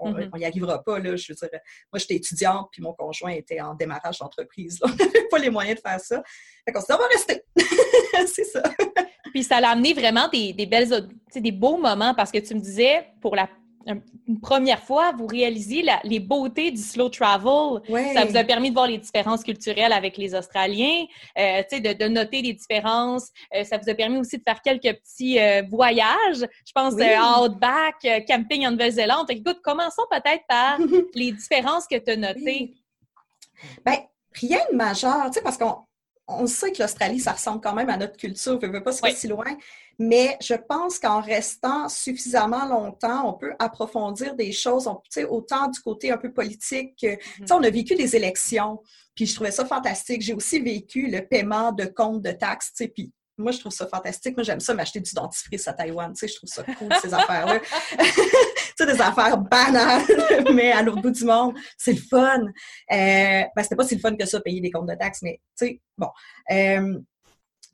[0.00, 0.46] On n'y mm-hmm.
[0.46, 0.98] arrivera pas.
[0.98, 1.60] Là, je veux dire,
[1.92, 4.78] moi, j'étais étudiante, puis mon conjoint était en démarrage d'entreprise.
[4.84, 6.22] On n'avait pas les moyens de faire ça.
[6.64, 7.42] Fait qu'on s'est dit, on va rester.
[8.34, 8.62] C'est ça.
[9.32, 12.60] puis ça l'a amené vraiment des, des belles, des beaux moments parce que tu me
[12.60, 13.48] disais, pour la
[14.26, 17.80] une première fois, vous réalisiez les beautés du slow travel.
[18.14, 21.06] Ça vous a permis de voir les différences culturelles avec les Australiens,
[21.38, 23.30] euh, de, de, noter les différences.
[23.54, 26.46] Euh, ça vous a permis aussi de faire quelques petits euh, voyages.
[26.66, 27.06] Je pense oui.
[27.40, 29.26] outback, camping en Nouvelle-Zélande.
[29.30, 30.78] Écoute, commençons peut-être par
[31.14, 32.74] les différences que tu as notées.
[33.84, 33.98] Bien,
[34.34, 35.78] rien de majeur, parce qu'on
[36.28, 39.00] on sait que l'Australie, ça ressemble quand même à notre culture, ne veut pas se
[39.00, 39.56] faire si loin,
[39.98, 45.80] mais je pense qu'en restant suffisamment longtemps, on peut approfondir des choses, on, autant du
[45.80, 47.52] côté un peu politique que, mm-hmm.
[47.52, 48.80] on a vécu des élections,
[49.14, 50.22] puis je trouvais ça fantastique.
[50.22, 54.36] J'ai aussi vécu le paiement de comptes de taxes, puis moi, je trouve ça fantastique.
[54.36, 56.12] Moi, j'aime ça m'acheter du dentifrice à Taïwan.
[56.12, 57.60] Tu sais, je trouve ça cool, ces affaires-là.
[57.98, 58.04] tu
[58.76, 60.02] sais, des affaires banales,
[60.54, 62.40] mais à l'autre bout du monde, c'est le fun.
[62.42, 62.48] Euh,
[62.90, 65.66] ben, c'était pas si le fun que ça, payer des comptes de taxes, mais tu
[65.66, 66.08] sais, bon.
[66.50, 66.98] Euh,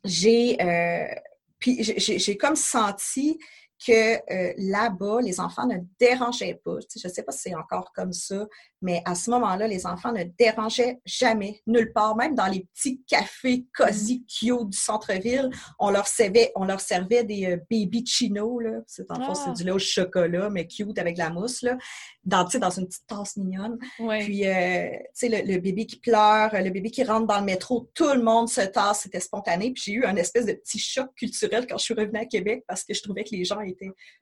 [0.04, 0.62] j'ai...
[0.62, 1.14] Euh,
[1.58, 3.38] puis j'ai comme senti
[3.86, 6.76] que euh, là-bas, les enfants ne dérangeaient pas.
[6.94, 8.46] je ne sais pas si c'est encore comme ça,
[8.80, 13.02] mais à ce moment-là, les enfants ne dérangeaient jamais, nulle part, même dans les petits
[13.06, 18.60] cafés cosy cute du centre-ville, on leur servait, on leur servait des euh, baby chino,
[18.60, 18.80] là.
[18.86, 19.52] C'est en c'est ah!
[19.52, 21.76] du lait au chocolat, mais cute avec la mousse, là,
[22.24, 23.78] dans, dans une petite tasse mignonne.
[23.96, 27.90] Puis, euh, tu sais, le, bébé qui pleure, le bébé qui rentre dans le métro,
[27.94, 29.72] tout le monde se tasse, c'était spontané.
[29.72, 32.64] Puis j'ai eu un espèce de petit choc culturel quand je suis revenue à Québec
[32.66, 33.73] parce que je trouvais que les gens étaient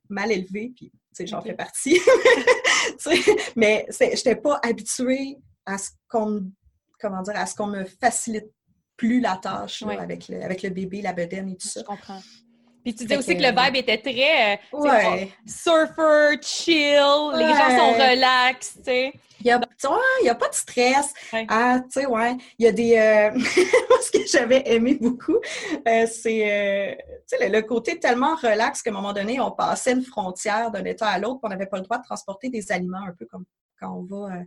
[0.09, 0.93] mal élevés, puis,
[1.27, 1.99] j'en fais partie.
[3.57, 5.37] mais je n'étais pas habituée
[5.67, 6.51] à ce qu'on
[7.03, 8.47] comment dire, à ce qu'on me facilite
[8.97, 11.81] plus la tâche avec, le, avec le bébé, la bedaine et tout ça.
[11.81, 12.21] Je comprends.
[12.83, 17.93] Puis tu disais aussi que le vibe était très euh, surfer, chill, les gens sont
[17.93, 19.13] relax, tu sais.
[19.41, 21.13] Il n'y a, a, pas de stress.
[21.49, 22.37] Ah, tu sais, ouais.
[22.59, 22.97] Il y a des.
[22.97, 23.41] Euh,
[24.03, 25.37] ce que j'avais aimé beaucoup,
[25.89, 26.97] euh, c'est
[27.41, 31.09] le, le, côté tellement relax qu'à un moment donné, on passait une frontière d'un État
[31.09, 33.45] à l'autre, on n'avait pas le droit de transporter des aliments, un peu comme
[33.83, 34.45] quand on va euh,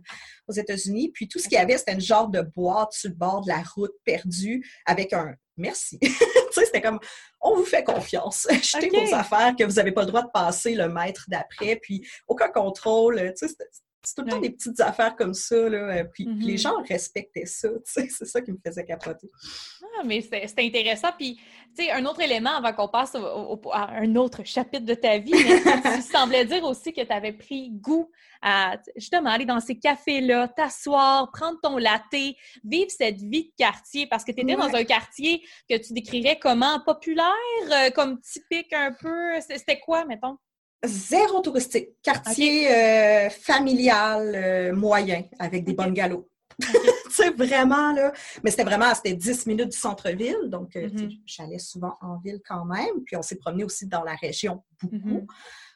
[0.48, 1.10] aux États-Unis.
[1.12, 3.48] Puis tout ce qu'il y avait, c'était une genre de boîte sur le bord de
[3.48, 5.98] la route perdue avec un merci.
[6.02, 6.10] tu
[6.52, 6.98] sais, c'était comme
[7.40, 8.46] on vous fait confiance.
[8.50, 12.06] Achetez vos affaires que vous n'avez pas le droit de passer le mètre d'après, puis
[12.26, 13.32] aucun contrôle.
[13.38, 13.54] Tu sais,
[14.06, 16.60] c'est tout le temps des petites affaires comme ça, là, euh, puis, les mm-hmm.
[16.60, 19.28] gens respectaient ça, c'est ça qui me faisait capoter.
[19.98, 21.40] Ah, mais c'est intéressant, puis,
[21.76, 25.32] tu sais, un autre élément avant qu'on passe à un autre chapitre de ta vie,
[25.32, 25.60] mais
[25.96, 28.08] tu semblais dire aussi que tu avais pris goût
[28.42, 32.04] à, justement, aller dans ces cafés-là, t'asseoir, prendre ton latte,
[32.62, 36.38] vivre cette vie de quartier, parce que tu étais dans un quartier que tu décrirais
[36.40, 37.26] comment populaire,
[37.72, 40.38] euh, comme typique un peu, c'était quoi, mettons?
[40.84, 41.90] Zéro touristique.
[42.02, 46.28] Quartier euh, familial euh, moyen avec des bonnes bungalows.
[47.10, 48.12] c'est vraiment là.
[48.44, 50.48] Mais c'était vraiment, c'était 10 minutes du centre-ville.
[50.48, 51.20] Donc, euh, mm-hmm.
[51.24, 53.02] j'allais souvent en ville quand même.
[53.04, 54.96] Puis on s'est promené aussi dans la région beaucoup.
[54.96, 55.26] Mm-hmm.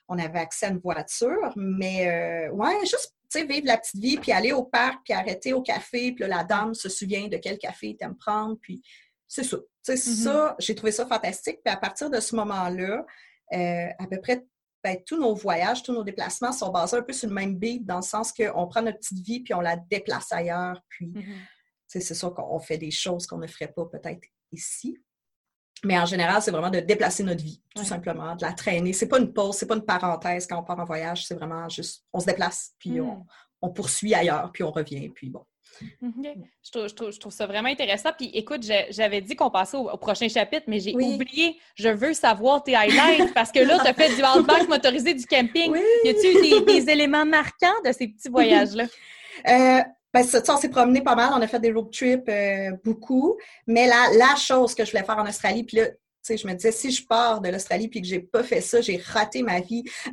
[0.09, 1.53] On avait accès à une voiture.
[1.57, 6.13] Mais ouais, juste vivre la petite vie, puis aller au parc, puis arrêter au café.
[6.13, 8.57] Puis la dame se souvient de quel café tu aimes prendre.
[8.61, 8.83] Puis
[9.29, 9.57] c'est ça.
[9.83, 10.23] C'est mm-hmm.
[10.25, 11.61] ça, j'ai trouvé ça fantastique.
[11.65, 13.07] Puis à partir de ce moment-là,
[13.53, 14.45] à peu près
[14.83, 17.85] ben, tous nos voyages, tous nos déplacements sont basés un peu sur le même beat,
[17.85, 20.81] dans le sens qu'on prend notre petite vie puis on la déplace ailleurs.
[20.89, 21.37] Puis, mm-hmm.
[21.87, 24.97] c'est sûr qu'on fait des choses qu'on ne ferait pas peut-être ici.
[25.85, 28.93] Mais en général, c'est vraiment de déplacer notre vie, tout simplement, de la traîner.
[28.93, 31.69] C'est pas une pause, c'est pas une parenthèse quand on part en voyage, c'est vraiment
[31.71, 33.27] juste, on se déplace, puis on, mm.
[33.63, 35.45] on poursuit ailleurs, puis on revient, puis bon.
[36.01, 36.35] Mhm.
[36.63, 38.11] Je, trouve, ça vraiment intéressant.
[38.17, 41.59] Puis écoute, j'avais dit qu'on passait au, prochain chapitre, mais j'ai oublié.
[41.75, 45.27] Je veux savoir tes highlights parce que là, tu as fait du outback motorisé, du
[45.27, 45.75] camping.
[46.05, 48.87] Y a-t-il des, des, éléments marquants de ces petits voyages-là?
[49.49, 49.81] Euh,
[50.13, 53.39] ben, ça, on s'est promené pas mal, on a fait des road trips euh, beaucoup,
[53.67, 55.87] mais la, la chose que je voulais faire en Australie, puis là,
[56.29, 58.97] je me disais, si je pars de l'Australie puis que j'ai pas fait ça, j'ai
[58.99, 59.85] raté ma vie.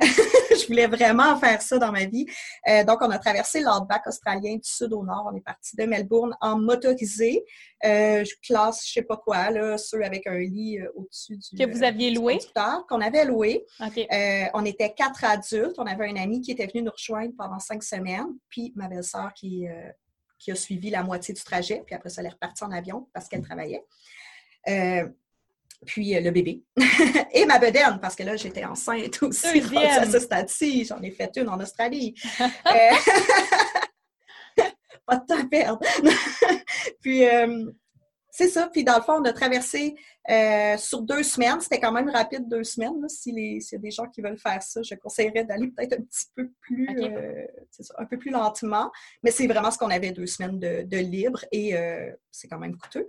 [0.60, 2.26] je voulais vraiment faire ça dans ma vie.
[2.68, 5.28] Euh, donc, on a traversé l'outback australien du sud au nord.
[5.32, 7.44] On est parti de Melbourne en motorisé.
[7.84, 11.56] Euh, je classe, je sais pas quoi, là, ceux avec un lit euh, au-dessus du.
[11.56, 12.38] Que vous aviez loué?
[12.88, 13.64] Qu'on avait loué.
[13.80, 15.78] on était quatre adultes.
[15.78, 19.32] On avait un ami qui était venu nous rejoindre pendant cinq semaines, puis ma belle-sœur
[19.34, 19.66] qui,
[20.38, 23.08] qui a suivi la moitié du trajet, puis après ça, elle est repartie en avion
[23.12, 23.84] parce qu'elle travaillait
[25.86, 26.62] puis euh, le bébé
[27.32, 30.84] et ma bedaine, parce que là, j'étais enceinte aussi à ce stade-ci.
[30.84, 32.14] J'en ai fait une en Australie.
[34.60, 34.64] Euh,
[35.06, 35.80] pas de temps à perdre.
[37.00, 37.64] puis, euh,
[38.30, 38.68] c'est ça.
[38.70, 39.94] Puis, dans le fond, on a traversé
[40.76, 41.60] sur deux semaines.
[41.62, 43.08] C'était quand même rapide, deux semaines.
[43.08, 46.26] S'il y a des gens qui veulent faire ça, je conseillerais d'aller peut-être un petit
[46.34, 46.88] peu plus,
[47.96, 48.90] un peu plus lentement.
[49.22, 51.74] Mais c'est vraiment ce qu'on avait, deux semaines de, de libre et
[52.30, 53.08] c'est quand même coûteux.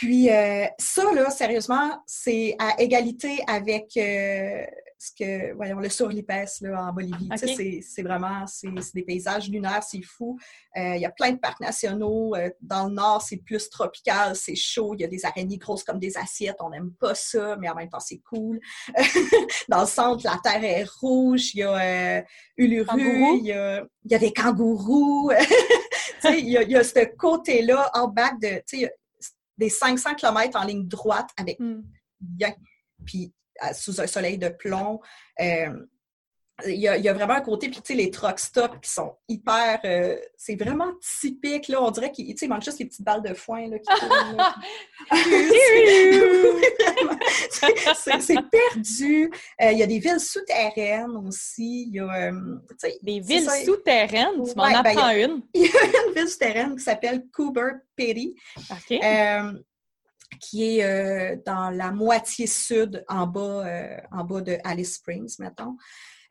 [0.00, 4.64] Puis euh, ça, là, sérieusement, c'est à égalité avec euh,
[4.98, 6.32] ce que, voyons, le surlipes
[6.62, 7.28] là, en Bolivie.
[7.82, 10.38] C'est vraiment, c'est des paysages lunaires, c'est fou.
[10.78, 12.34] Euh, il y a plein de parcs nationaux.
[12.62, 14.94] dans le nord, c'est plus tropical, c'est chaud.
[14.94, 16.56] Il y a des araignées grosses comme des assiettes.
[16.60, 18.58] On n'aime pas ça, mais en même temps, c'est cool.
[19.68, 21.54] dans le centre, la terre est rouge.
[21.54, 22.24] Il y a
[22.56, 25.30] Uluru, il y a, y a des kangourous.
[26.24, 28.62] il, y y a ce côté-là, en bac de
[29.60, 31.82] des 500 km en ligne droite avec Hmm.
[32.18, 32.54] bien,
[33.04, 35.00] puis euh, sous un soleil de plomb.
[35.40, 35.86] Euh,
[36.66, 38.78] il y, a, il y a vraiment un côté, puis tu sais, les truck stops
[38.82, 39.80] qui sont hyper.
[39.84, 41.82] euh, c'est vraiment typique, là.
[41.82, 43.76] On dirait qu'il il manque juste les petites balles de foin, là.
[48.20, 49.30] C'est- perdu.
[49.60, 51.84] Euh, il y a des villes souterraines aussi.
[51.88, 52.28] Il y a.
[52.30, 52.56] euh,
[53.02, 53.64] Des villes ça.
[53.64, 55.42] souterraines, tu m'en Ouais, ben, apprends une.
[55.54, 57.72] une ville souterraine qui s'appelle Cooper.
[57.98, 58.92] OK.
[59.02, 59.52] Euh,
[60.40, 65.34] qui est euh, dans la moitié sud, en bas, euh, en bas de Alice Springs,
[65.38, 65.76] mettons.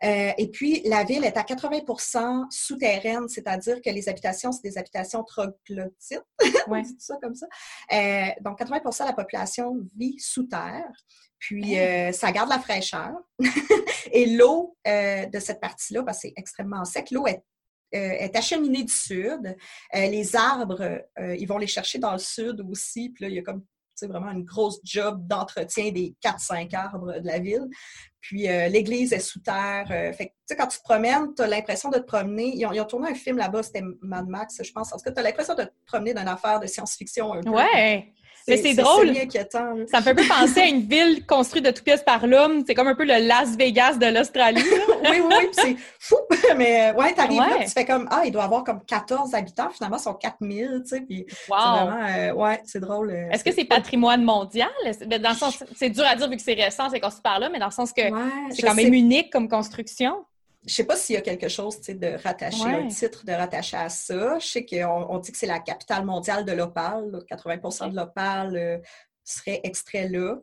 [0.04, 4.78] Euh, et puis, la ville est à 80% souterraine, c'est-à-dire que les habitations, c'est des
[4.78, 6.24] habitations troglodytes,
[6.68, 6.84] on Ouais.
[6.84, 7.48] dit ça comme ça.
[7.94, 10.92] Euh, donc, 80% de la population vit sous terre.
[11.38, 13.12] Puis, euh, ça garde la fraîcheur.
[14.12, 17.44] et l'eau de cette partie-là, que c'est extrêmement sec, l'eau est
[17.96, 19.56] euh, est acheminée du sud.
[19.96, 23.10] Euh, les arbres, euh, ils vont les chercher dans le sud aussi.
[23.10, 23.66] Puis là, il y a comme
[24.08, 27.68] vraiment une grosse job d'entretien des 4-5 arbres de la ville.
[28.22, 29.88] Puis euh, l'église est sous terre.
[29.92, 32.54] euh, fait que, quand tu te promènes, tu as l'impression de te promener.
[32.56, 34.92] Ils ont, ils ont tourné un film là-bas, c'était Mad Max, je pense.
[34.94, 37.50] En tout cas, tu as l'impression de te promener d'une affaire de science-fiction un peu.
[38.50, 39.14] Mais c'est drôle.
[39.32, 39.52] C'est.
[39.52, 39.64] Ça
[40.00, 42.64] me fait un peu penser à une ville construite de toutes pièces par l'homme.
[42.68, 44.62] C'est comme un peu le Las Vegas de l'Australie.
[45.04, 46.16] oui, oui, oui, c'est fou.
[46.58, 49.70] Mais euh, ouais, t'arrives là, tu fais comme, ah, il doit avoir comme 14 habitants.
[49.72, 51.02] Finalement, ils sont 4000, tu sais.
[51.02, 51.58] Puis c'est Wow.
[51.86, 53.12] vraiment, euh, ouais, c'est drôle.
[53.12, 54.70] euh, Est-ce que c'est patrimoine mondial?
[55.08, 57.40] Ben, Dans le sens, c'est dur à dire vu que c'est récent, c'est construit par
[57.40, 60.14] là, mais dans le sens que Ouais, c'est quand même sais- unique comme construction.
[60.66, 62.74] Je sais pas s'il y a quelque chose de rattaché, Ouais.
[62.84, 64.38] un titre de rattaché à ça.
[64.40, 67.10] Je sais qu'on on dit que c'est la capitale mondiale de l'opale.
[67.12, 67.20] là.
[67.28, 67.92] 80 Ok.
[67.92, 68.78] de l'opale euh,
[69.24, 70.36] serait extrait là.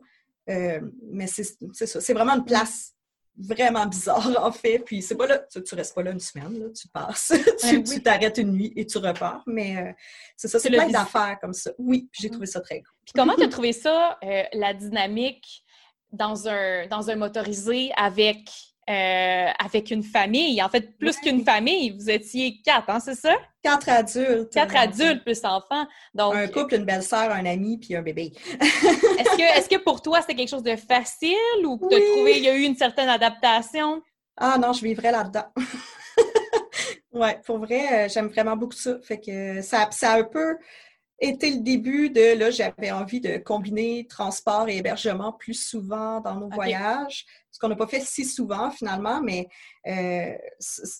[0.49, 2.01] Euh, mais c'est ça.
[2.01, 2.93] C'est vraiment une place
[3.39, 4.79] vraiment bizarre, en fait.
[4.79, 7.33] Puis c'est pas là, tu, tu restes pas là une semaine, là, tu passes.
[7.61, 7.83] tu oui.
[7.83, 9.43] tu t'arrêtes une nuit et tu repars.
[9.45, 9.91] Mais euh,
[10.35, 11.71] c'est ça, c'est C'est le plein d'affaires comme ça.
[11.77, 12.31] Oui, j'ai Mhm.
[12.33, 12.93] trouvé ça très cool.
[13.05, 14.17] Puis comment tu as trouvé ça,
[14.53, 15.63] la dynamique
[16.11, 18.49] dans un, dans un motorisé avec,
[18.89, 20.61] euh, avec une famille?
[20.63, 21.21] En fait, plus Ouais.
[21.29, 23.35] qu'une famille, vous étiez quatre, hein, c'est ça?
[23.61, 24.51] Quatre adultes.
[24.53, 25.85] Quatre adultes plus enfants.
[26.13, 28.31] Donc, Un couple, une belle-sœur, un ami, puis un bébé.
[28.61, 32.05] est-ce que, est-ce que pour toi, c'était quelque chose de facile ou tu as Oui.
[32.13, 34.01] trouvé qu'il y a eu une certaine adaptation?
[34.37, 35.45] Ah non, je vivrais là-dedans.
[37.13, 38.97] ouais, pour vrai, euh, j'aime vraiment beaucoup ça.
[39.03, 40.57] Fait que ça, ça a un peu
[41.19, 46.35] été le début de là, j'avais envie de combiner transport et hébergement plus souvent dans
[46.35, 47.25] nos voyages.
[47.51, 49.47] Ce qu'on n'a pas fait si souvent finalement, mais
[49.87, 50.35] euh,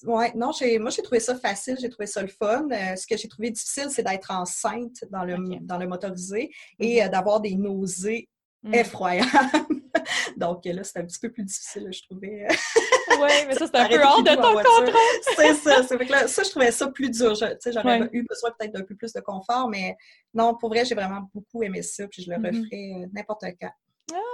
[0.04, 2.68] ouais, non, j'ai, moi j'ai trouvé ça facile, j'ai trouvé ça le fun.
[2.72, 7.04] Euh, ce que j'ai trouvé difficile, c'est d'être enceinte dans le, dans le motorisé et
[7.04, 8.28] euh, d'avoir des nausées
[8.64, 8.74] Mm.
[8.74, 9.30] effroyables.
[10.38, 12.48] Donc là, c'était un petit peu plus difficile, je trouvais.
[13.10, 14.94] Oui, mais ça, c'est un peu hors de ton contrôle.
[15.36, 15.84] C'est ça.
[15.84, 17.36] C'est que là, ça, je trouvais ça plus dur.
[17.36, 18.10] Je- tu sais, J'aurais Ouais.
[18.12, 19.96] eu besoin peut-être d'un peu plus de confort, mais
[20.34, 22.46] non, pour vrai, j'ai vraiment beaucoup aimé ça, puis je le Mhm.
[22.46, 23.72] referais euh, n'importe quand.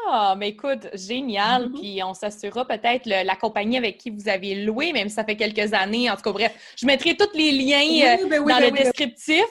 [0.07, 1.69] Ah, mais écoute, génial.
[1.69, 1.73] Mhm.
[1.73, 5.35] Puis on s'assurera peut-être la compagnie avec qui vous avez loué, même si ça fait
[5.35, 6.11] quelques années.
[6.11, 8.71] En tout cas, bref, je mettrai tous les liens euh, ben oui, dans ben le
[8.71, 9.45] oui, descriptif.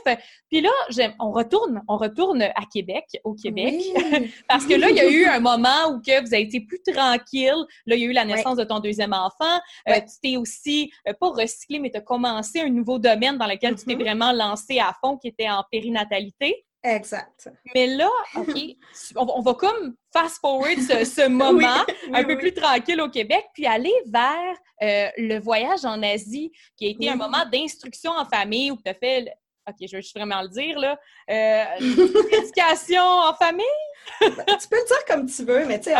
[0.48, 0.70] Puis là,
[1.18, 3.74] on retourne, on retourne à Québec, au Québec.
[4.48, 6.80] Parce que là, il y a eu un moment où que vous avez été plus
[6.82, 7.64] tranquille.
[7.87, 9.58] Là, il y a eu la naissance de ton deuxième enfant.
[9.88, 13.46] Euh, tu t'es aussi, euh, pas recyclé, mais tu as commencé un nouveau domaine dans
[13.46, 16.64] lequel tu t'es vraiment lancé à fond, qui était en périnatalité.
[16.85, 17.49] Exact.
[17.75, 18.55] Mais là, OK,
[19.16, 21.64] on, va- on va comme fast-forward ce, ce moment Oui,
[22.12, 22.38] un oui, peu oui.
[22.38, 27.09] plus tranquille au Québec, puis aller vers euh, le voyage en Asie, qui a été
[27.09, 29.33] un moment d'instruction en famille où tu as fait,
[29.68, 30.98] OK, je vais juste vraiment le dire, là,
[31.31, 31.64] euh,
[32.42, 33.64] éducation en famille?
[34.20, 35.96] Ben, tu peux le dire comme tu veux, mais tu sais,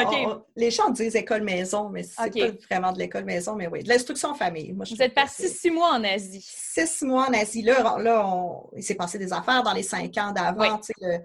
[0.57, 4.35] les gens disent école-maison, mais c'est pas vraiment de l'école-maison, mais oui, de l'instruction en
[4.35, 4.73] famille.
[4.73, 6.45] Moi, je Vous êtes parti six mois en Asie.
[6.45, 7.63] six mois en Asie.
[7.63, 10.61] Là, là on- il s'est passé des affaires dans les cinq ans d'avant.
[10.75, 10.81] Oui.
[10.81, 11.19] tu sais, le-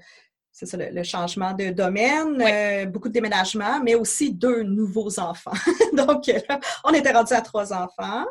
[0.52, 2.52] C'est ça, le, le changement de domaine, Oui.
[2.52, 5.52] euh, beaucoup de déménagements, mais aussi deux nouveaux enfants.
[5.94, 8.26] Donc, là, on était rendu à trois enfants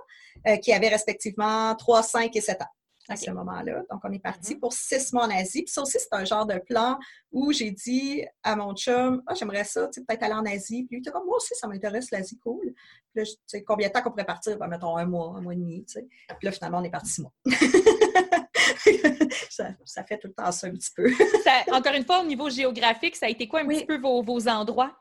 [0.47, 2.73] euh, qui avaient respectivement trois, cinq et sept ans
[3.09, 3.83] à ce moment-là.
[3.91, 4.61] Donc, on est parti Mhm.
[4.61, 5.63] pour six mois en Asie.
[5.63, 6.99] Puis ça aussi, c'est un genre de plan
[7.33, 10.85] où j'ai dit à mon chum, ah, j'aimerais ça, tu sais, peut-être aller en Asie.
[10.85, 12.73] Puis lui, il était comme, moi aussi, ça m'intéresse, l'Asie, cool.
[13.13, 14.59] Puis là, tu sais, combien de temps qu'on pourrait partir?
[14.59, 16.07] Ben, mettons un mois, un mois et demi, tu sais.
[16.39, 17.33] Puis là, finalement, on est parti six mois.
[19.51, 21.11] ça, ça fait tout le temps ça un petit peu.
[21.45, 23.77] Ça- encore une fois, au niveau géographique, ça a été quoi un Oui.
[23.79, 24.97] petit peu vos, vos endroits?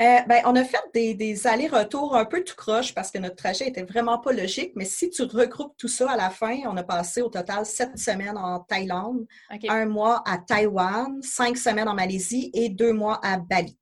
[0.00, 3.36] Euh, ben, on a fait des, des allers-retours un peu tout croche parce que notre
[3.36, 6.76] trajet était vraiment pas logique, mais si tu regroupes tout ça à la fin, on
[6.78, 9.26] a passé au total sept semaines en Thaïlande,
[9.68, 13.76] un mois à Taïwan, cinq semaines en Malaisie et deux mois à Bali.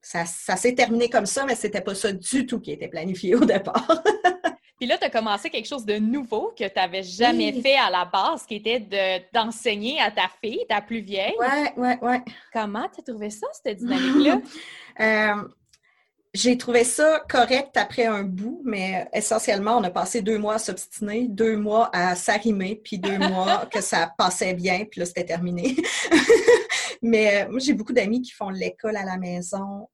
[0.00, 3.34] Ça, ça s'est terminé comme ça, mais c'était pas ça du tout qui était planifié
[3.34, 4.02] au départ.
[4.78, 7.90] Puis là, tu as commencé quelque chose de nouveau que tu n'avais jamais fait à
[7.90, 11.34] la base, qui était d'enseigner à ta fille, ta plus vieille.
[11.38, 12.22] Ouais, ouais, ouais.
[12.52, 14.40] Comment tu as trouvé ça, cette dynamique-là?
[15.00, 15.44] Euh,
[16.34, 20.58] j'ai trouvé ça correct après un bout, mais essentiellement, on a passé deux mois à
[20.58, 25.24] s'obstiner, deux mois à s'arrimer, puis deux mois que ça passait bien, puis là, c'était
[25.24, 25.76] terminé.
[27.02, 29.88] mais euh, moi, j'ai beaucoup d'amis qui font l'école à la maison,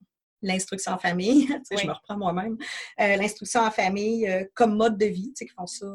[0.44, 2.56] l'instruction en famille, je me reprends moi-même,
[3.00, 5.86] euh, l'instruction en famille euh, comme mode de vie, qui font ça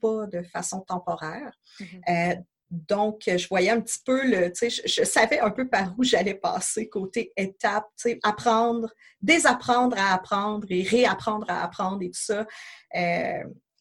[0.00, 1.52] pas de façon temporaire.
[1.78, 2.42] Mm-hmm.
[2.70, 6.04] Donc, je voyais un petit peu le, tu sais, je, savais un peu par où
[6.04, 8.88] j'allais passer côté étape, tu sais, apprendre,
[9.20, 12.46] désapprendre à apprendre et réapprendre à apprendre et tout ça.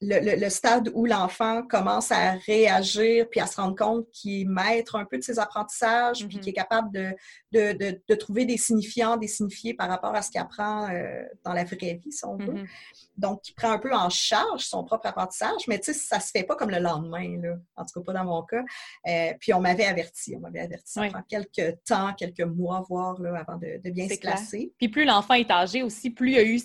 [0.01, 4.45] Euh, le, stade où l'enfant commence à réagir puis à se rendre compte qu'il est
[4.45, 6.39] maître un peu de ses apprentissages, puis mm-hmm.
[6.39, 7.15] qu'il est capable de,
[7.51, 11.51] de, de, trouver des signifiants, des signifiés par rapport à ce qu'il apprend euh, dans
[11.51, 12.45] la vraie vie, si on veut.
[12.45, 12.67] Mm-hmm.
[13.17, 16.31] Donc, il prend un peu en charge son propre apprentissage, mais tu sais, ça se
[16.31, 17.57] fait pas comme le lendemain, là.
[17.75, 18.63] en tout cas pas dans mon cas.
[19.07, 23.19] Euh, puis on m'avait averti, on m'avait averti, ça prend quelques temps, quelques mois, voire,
[23.21, 24.71] là, avant de, bien se placer.
[24.77, 26.59] Puis plus l'enfant est âgé aussi, plus il y a eu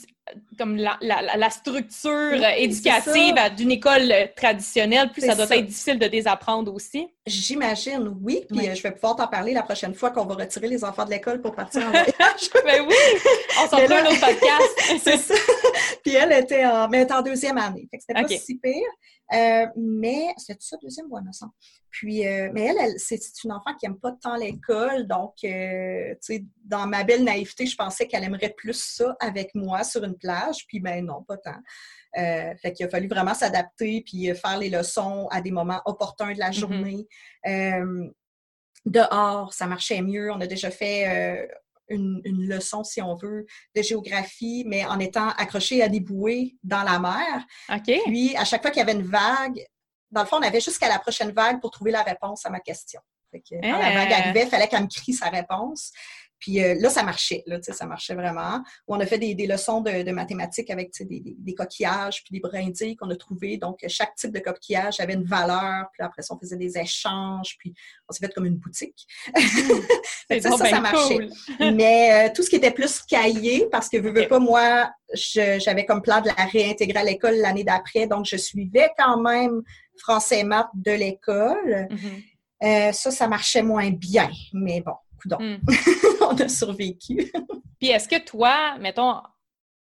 [0.59, 6.73] comme la, la, structure éducative d'une école traditionnelle, plus ça doit être difficile de désapprendre
[6.73, 7.09] aussi.
[7.27, 8.45] J'imagine, oui.
[8.49, 11.05] Puis euh, je vais pouvoir t'en parler la prochaine fois qu'on va retirer les enfants
[11.05, 12.51] de l'école pour partir en voyage.
[12.65, 12.95] ben oui!
[13.59, 15.01] On s'en prend un autre podcast.
[15.03, 15.35] c'est ça.
[16.05, 17.88] Puis elle était en, mais en deuxième année.
[17.90, 18.83] Fait que c'était pas si pire.
[19.33, 21.49] Euh, mais c'est ça, deuxième ou innocent.
[21.90, 25.07] Puis, euh, mais elle, elle c'est une enfant qui n'aime pas tant l'école.
[25.07, 29.55] Donc, euh, tu sais, dans ma belle naïveté, je pensais qu'elle aimerait plus ça avec
[29.55, 30.67] moi sur une plage.
[30.69, 31.62] Puis, ben non, pas tant.
[32.14, 36.38] fait qu'il a fallu vraiment s'adapter puis faire les leçons à des moments opportuns de
[36.38, 36.53] la mm-hmm.
[36.53, 37.07] journée.
[38.85, 40.31] dehors, ça marchait mieux.
[40.31, 41.49] On a déjà fait
[41.88, 46.83] une, leçon, si on veut, de géographie, mais en étant accroché à des bouées dans
[46.83, 47.44] la mer.
[48.05, 49.64] Puis, à chaque fois qu'il y avait une vague,
[50.11, 52.61] dans le fond, on avait jusqu'à la prochaine vague pour trouver la réponse à ma
[52.61, 53.01] question.
[53.33, 54.14] quand la vague eh!
[54.14, 55.92] arrivait, il fallait qu'elle me crie sa réponse.
[56.38, 58.62] Puis euh, là, ça marchait, là, ça marchait vraiment.
[58.87, 63.16] On a fait des, leçons de, mathématiques avec des, coquillages puis des brindilles qu'on a
[63.16, 63.57] trouvés.
[63.57, 65.87] Donc, chaque type de coquillage avait une valeur.
[65.92, 67.57] Puis après ça, on faisait des échanges.
[67.59, 67.75] Puis
[68.09, 69.07] on s'est fait comme une boutique.
[70.40, 71.29] ça, ça, marchait.
[71.61, 75.85] Mais euh, tout ce qui était plus cahier, parce que, veux, veux pas, moi, j'avais
[75.87, 78.07] comme plan de la réintégrer à l'école l'année d'après.
[78.07, 79.62] Donc, je suivais quand même
[79.99, 81.88] français maths de l'école.
[81.90, 82.25] Mm-hmm.
[82.64, 84.31] Euh, ça, ça marchait moins bien.
[84.53, 84.94] Mais bon,
[85.27, 85.57] Hmm.
[86.31, 87.33] on a survécu.
[87.79, 89.15] Puis est-ce que toi, mettons,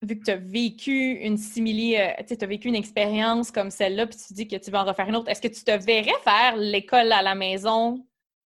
[0.01, 4.07] vu que tu as vécu une simili, euh, tu as vécu une expérience comme celle-là,
[4.07, 6.19] puis tu dis que tu vas en refaire une autre, est-ce que tu te verrais
[6.23, 7.97] faire l'école à la maison,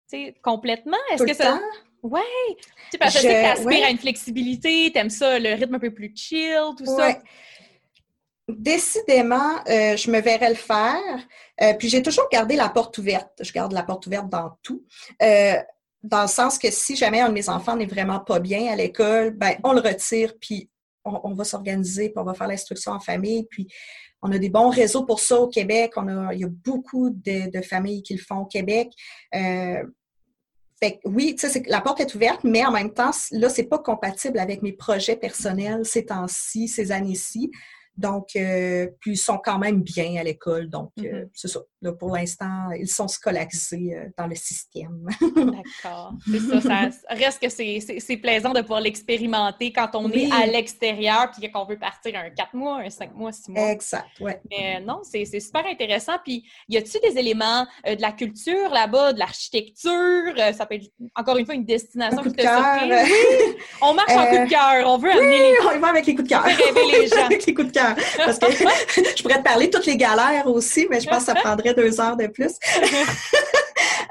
[0.10, 0.98] tu sais, complètement?
[1.12, 1.60] Est-ce que ça...
[2.02, 2.22] Ouais!
[2.92, 5.92] Tu parce que tu aspires à une flexibilité, tu aimes ça, le rythme un peu
[5.92, 7.18] plus chill, tout ça.
[8.48, 11.02] Décidément, euh, je me verrais le faire.
[11.64, 13.32] Euh, puis j'ai toujours gardé la porte ouverte.
[13.42, 14.86] Je garde la porte ouverte dans tout
[16.06, 18.76] dans le sens que si jamais un de mes enfants n'est vraiment pas bien à
[18.76, 20.70] l'école, ben on le retire, puis
[21.04, 23.68] on, va s'organiser, puis on va faire l'instruction en famille, puis
[24.22, 25.94] on a des bons réseaux pour ça au Québec.
[25.98, 28.90] On a, il y a beaucoup de, familles qui le font au Québec.
[29.36, 29.84] Euh,
[30.82, 31.36] fait oui,
[31.68, 35.16] la porte est ouverte, mais en même temps, là, c'est pas compatible avec mes projets
[35.16, 37.52] personnels ces temps-ci, ces années-ci.
[37.98, 40.70] Donc, euh, puis ils sont quand même bien à l'école.
[40.70, 41.30] Donc, euh, mm-hmm.
[41.34, 41.60] c'est ça.
[41.98, 45.08] pour l'instant, ils sont scolarisés euh, dans le système.
[45.36, 46.14] D'accord.
[46.30, 51.50] C'est ça, reste que c'est plaisant de pouvoir l'expérimenter quand on est à l'extérieur puis
[51.50, 53.72] qu'on veut partir un 4 mois, un 5 mois, 6 mois.
[53.72, 54.32] Exact, oui.
[54.50, 56.14] Mais non, c'est super intéressant.
[56.24, 60.34] Puis, y a-t-il des éléments de la culture là-bas, de l'architecture?
[60.54, 62.46] ça peut être, encore une fois, une destination qui te.
[62.46, 63.58] Oui!
[63.82, 64.88] On marche en coup de cœur.
[64.88, 65.56] On veut amener les...
[65.66, 66.46] on y va avec les coups de cœur.
[66.46, 67.26] les gens.
[67.26, 67.85] avec les coups de cœur.
[68.18, 68.46] Parce que
[69.18, 72.00] je pourrais te parler toutes les galères aussi, mais je pense que ça prendrait deux
[72.00, 72.54] heures de plus.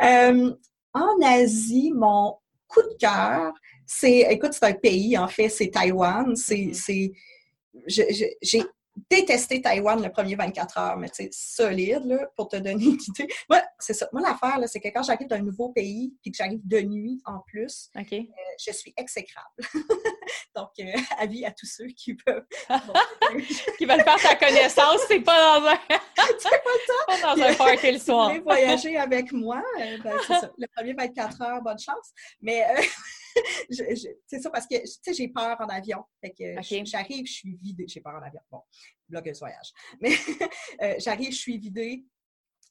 [0.02, 0.50] Euh,
[0.92, 3.52] en Asie, mon coup de cœur,
[3.86, 6.34] c'est, écoute, c'est un pays, en fait, c'est Taïwan.
[6.34, 7.12] C'est, mm-hmm.
[8.42, 8.62] j'ai
[9.10, 13.28] détesté Taïwan le premier 24 heures, mais sais, solide, là, pour te donner une idée.
[13.48, 14.08] Moi, c'est ça.
[14.12, 17.20] Moi, l'affaire, c'est que quand j'arrive dans un nouveau pays, puis que j'arrive de nuit
[17.24, 18.02] en plus, euh,
[18.64, 19.48] je suis exécrable.
[20.56, 20.84] Donc, euh,
[21.18, 22.46] avis à tous ceux qui peuvent...
[23.78, 25.78] qui veulent faire ta connaissance, c'est pas dans un...
[26.38, 28.32] c'est pas, pas dans un parc le soir.
[28.42, 30.50] voyager avec moi, euh, ben, c'est ça.
[30.56, 32.10] Le premier 24 heures, bonne chance.
[32.40, 32.64] Mais...
[34.26, 36.04] c'est ça parce que, tu sais, j'ai peur en avion.
[36.20, 37.86] Fait que j'arrive, je suis vidée.
[37.88, 38.40] J'ai peur en avion.
[38.50, 38.60] Bon,
[39.08, 39.72] blogueuse voyage.
[40.00, 40.12] Mais
[40.82, 42.04] euh, j'arrive, je suis vidée.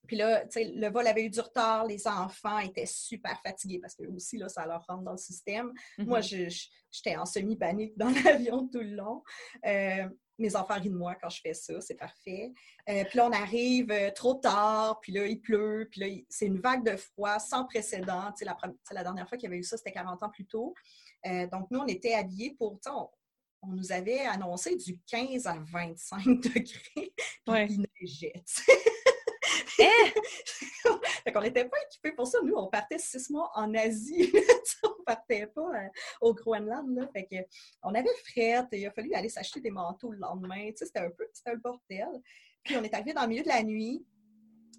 [0.08, 4.04] Puis là, le vol avait eu du retard, les enfants étaient super fatigués parce que
[4.08, 5.72] aussi, là, ça leur rentre dans le système.
[5.98, 6.70] Moi, mm-hmm.
[6.92, 9.24] j'étais en semi-panique dans l'avion tout le long.
[9.66, 12.52] Euh, mes enfants rient de moi quand je fais ça, c'est parfait.
[12.90, 16.48] Euh, puis là, on arrive euh, trop tard, puis là, il pleut, puis là, c'est
[16.48, 18.34] une vague de froid sans précédent.
[18.42, 18.58] La,
[18.92, 20.74] la, dernière fois qu'il y avait eu ça, c'était 40 ans plus tôt.
[21.24, 23.10] donc, nous, on était habillés pour, on,
[23.62, 28.44] on, nous avait annoncé du 15 à 25 degrés, puis il neigeait.
[31.24, 32.40] Fait qu'on n'était pas équipés pour ça.
[32.44, 34.32] Nous, on partait six mois en Asie.
[34.84, 35.88] on partait pas euh,
[36.22, 36.96] au Groenland.
[36.96, 37.08] Là.
[37.14, 37.48] Fait
[37.84, 40.70] on avait fret et il a fallu aller s'acheter des manteaux le lendemain.
[40.76, 42.22] C'était un peu un bordel.
[42.64, 44.06] Puis on est arrivé dans le milieu de la nuit.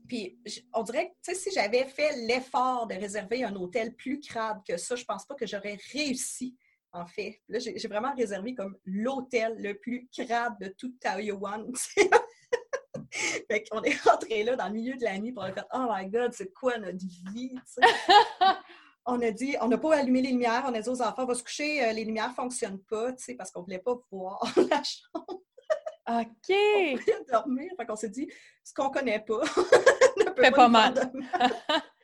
[0.09, 0.39] Puis
[0.75, 4.97] on dirait que si j'avais fait l'effort de réserver un hôtel plus crade que ça,
[4.97, 6.57] je pense pas que j'aurais réussi
[6.95, 7.41] en fait.
[7.49, 11.71] Là, j'ai vraiment réservé comme l'hôtel le plus crade de tout Taïwan.
[13.51, 16.09] fait qu'on est rentré là dans le milieu de la nuit pour fait Oh my
[16.09, 17.55] God, c'est quoi notre vie?
[19.07, 21.27] on a dit, on n'a pas allumé les lumières, on a dit aux enfants, on
[21.27, 24.41] va se coucher, euh, les lumières ne fonctionnent pas, parce qu'on ne voulait pas voir
[24.71, 25.43] la chambre.
[26.07, 26.51] OK!
[26.51, 28.29] On voulait dormir, fait qu'on s'est dit,
[28.63, 29.41] ce qu'on ne connaît pas
[30.17, 31.13] ne peut pas, pas mal.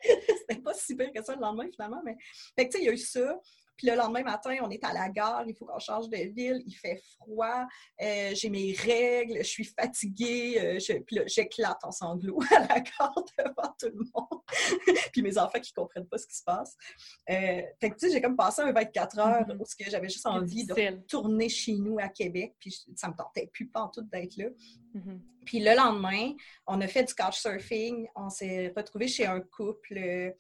[0.03, 2.17] C'était pas si pire que ça le lendemain, finalement, mais...
[2.57, 3.39] Fait que, tu sais, il y a eu ça.
[3.81, 6.63] Puis le lendemain matin, on est à la gare, il faut qu'on change de ville,
[6.67, 7.67] il fait froid,
[8.03, 12.81] euh, j'ai mes règles, je suis fatiguée, euh, puis là, j'éclate en sanglots à la
[12.81, 14.43] gare devant tout le monde.
[15.15, 16.77] puis mes enfants qui ne comprennent pas ce qui se passe.
[17.31, 20.11] Euh, fait que tu sais, j'ai comme passé un 24 heures mm parce que j'avais
[20.11, 23.89] juste envie de tourner chez nous à Québec, puis ça me tentait plus pas en
[23.89, 24.49] tout d'être là.
[24.95, 25.21] Mm-hmm.
[25.47, 26.35] Puis le lendemain,
[26.67, 28.07] on a fait du couchsurfing.
[28.15, 30.35] On s'est retrouvé chez un couple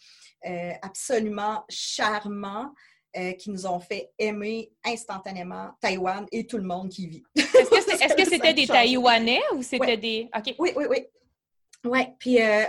[0.82, 2.74] absolument charmant.
[3.16, 7.24] Euh, qui nous ont fait aimer instantanément Taïwan et tout le monde qui vit.
[7.34, 10.30] Est-ce que c'était des Taïwanais ou c'était des...
[10.60, 11.06] Oui, oui, oui.
[11.84, 12.62] Oui, puis euh,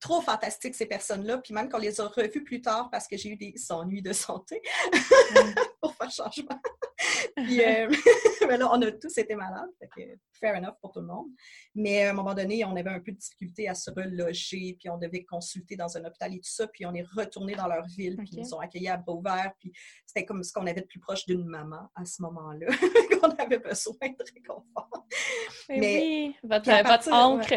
[0.00, 1.38] trop fantastique ces personnes-là.
[1.38, 4.12] Puis même qu'on les a revus plus tard parce que j'ai eu des ennuis de
[4.12, 4.62] santé
[5.80, 6.60] pour faire changement.
[7.36, 7.88] Puis euh,
[8.48, 9.70] là, on a tous été malades.
[9.78, 11.26] Fait que fair enough pour tout le monde.
[11.74, 14.88] Mais à un moment donné, on avait un peu de difficulté à se reloger, puis
[14.88, 17.86] on devait consulter dans un hôpital et tout ça, puis on est retourné dans leur
[17.86, 19.72] ville, puis ils nous ont accueillis à bras ouverts, puis
[20.06, 22.66] c'était comme ce qu'on avait de plus proche d'une maman à ce moment-là,
[23.20, 25.06] qu'on avait besoin de réconfort.
[25.68, 27.54] Mais, oui, votre, votre encre.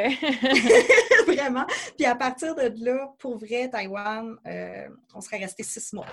[1.27, 1.65] Vraiment.
[1.97, 6.07] Puis à partir de là, pour vrai, Taïwan, euh, on serait resté six mois.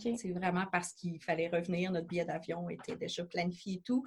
[0.00, 1.92] C'est vraiment parce qu'il fallait revenir.
[1.92, 4.04] Notre billet d'avion était déjà planifié et tout.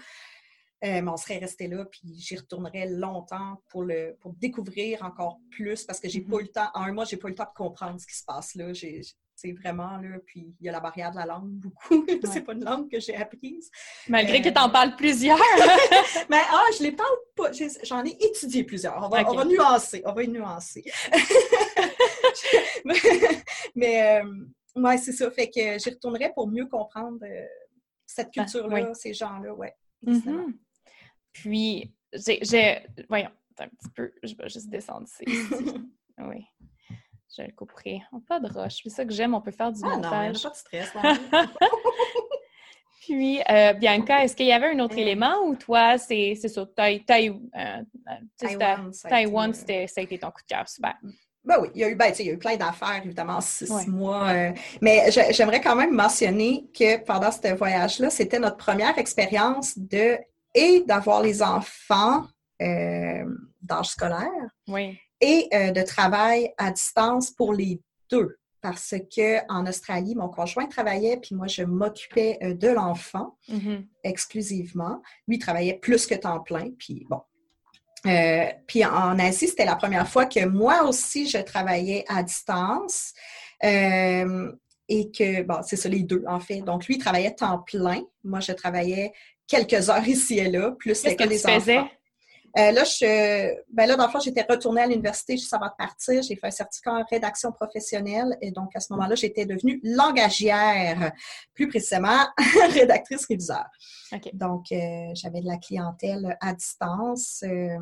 [0.84, 5.40] Euh, mais on serait resté là, puis j'y retournerais longtemps pour, le, pour découvrir encore
[5.52, 6.42] plus parce que j'ai pas eu mm-hmm.
[6.44, 8.24] le temps, en un mois, j'ai pas eu le temps de comprendre ce qui se
[8.24, 8.72] passe là.
[9.42, 12.06] C'est vraiment là, puis il y a la barrière de la langue beaucoup.
[12.30, 13.72] c'est pas une langue que j'ai apprise.
[14.10, 15.38] Malgré que tu en euh, parles plusieurs.
[16.30, 17.50] mais ah, je les parle pas.
[17.84, 19.02] J'en ai étudié plusieurs.
[19.02, 20.02] On va, nuancer.
[20.06, 20.84] On va y nuancer.
[23.76, 25.32] mais euh, ouais, c'est ça.
[25.32, 27.20] Fait que j'y retournerais pour mieux comprendre
[28.06, 29.74] cette ben, culture-là, ces gens-là, ouais.
[30.06, 30.54] Mm-hmm.
[31.32, 32.86] Puis, j'ai.
[33.08, 34.12] Voyons, un petit peu.
[34.22, 35.24] Je vais juste descendre ici.
[36.18, 36.46] oui.
[37.38, 38.02] Je le couperai.
[38.28, 38.80] Pas de roche.
[38.84, 39.34] C'est ça que j'aime.
[39.34, 40.44] On peut faire du ah montage.
[40.44, 40.94] Non, pas de stress.
[43.02, 47.04] Puis, euh, Bianca, est-ce qu'il y avait un autre élément ou toi, c'est ça, tai,
[47.06, 47.82] tai, euh,
[48.38, 50.68] Taïwan, Taïwan ça a été ton coup de cœur.
[50.70, 50.96] Super.
[51.44, 53.88] Ben oui, il y a eu, ben, il y a eu plein d'affaires, évidemment, six
[53.88, 54.30] mois.
[54.30, 54.52] Euh,
[54.82, 60.18] mais j'aimerais quand même mentionner que pendant ce voyage-là, c'était notre première expérience de
[60.54, 62.26] et d'avoir les enfants
[62.62, 63.24] euh,
[63.62, 64.28] d'âge scolaire
[65.22, 68.38] et euh, de travail à distance pour les deux.
[68.62, 73.86] Parce que en Australie, mon conjoint travaillait, puis moi, je m'occupais euh, de l'enfant mm-hmm.
[74.04, 75.02] exclusivement.
[75.28, 77.22] Lui, il travaillait plus que temps plein, puis bon.
[78.68, 83.14] puis en Asie, c'était la première fois que moi aussi, je travaillais à distance
[84.90, 86.62] et que, bon, c'est ça, les deux, en fait.
[86.62, 88.02] Donc, lui, il travaillait temps plein.
[88.24, 89.14] Moi, je travaillais
[89.48, 91.90] quelques heures ici et là, plus les que enfants.
[92.58, 95.76] Euh, là, je, ben là, dans le fond, j'étais retournée à l'université juste avant de
[95.78, 96.22] partir.
[96.22, 101.12] J'ai fait un certificat en rédaction professionnelle et donc à ce moment-là, j'étais devenue langagière,
[101.54, 102.26] plus précisément
[102.72, 103.66] rédactrice réviseur.
[104.34, 107.44] Donc, euh, j'avais de la clientèle à distance.
[107.46, 107.78] Euh,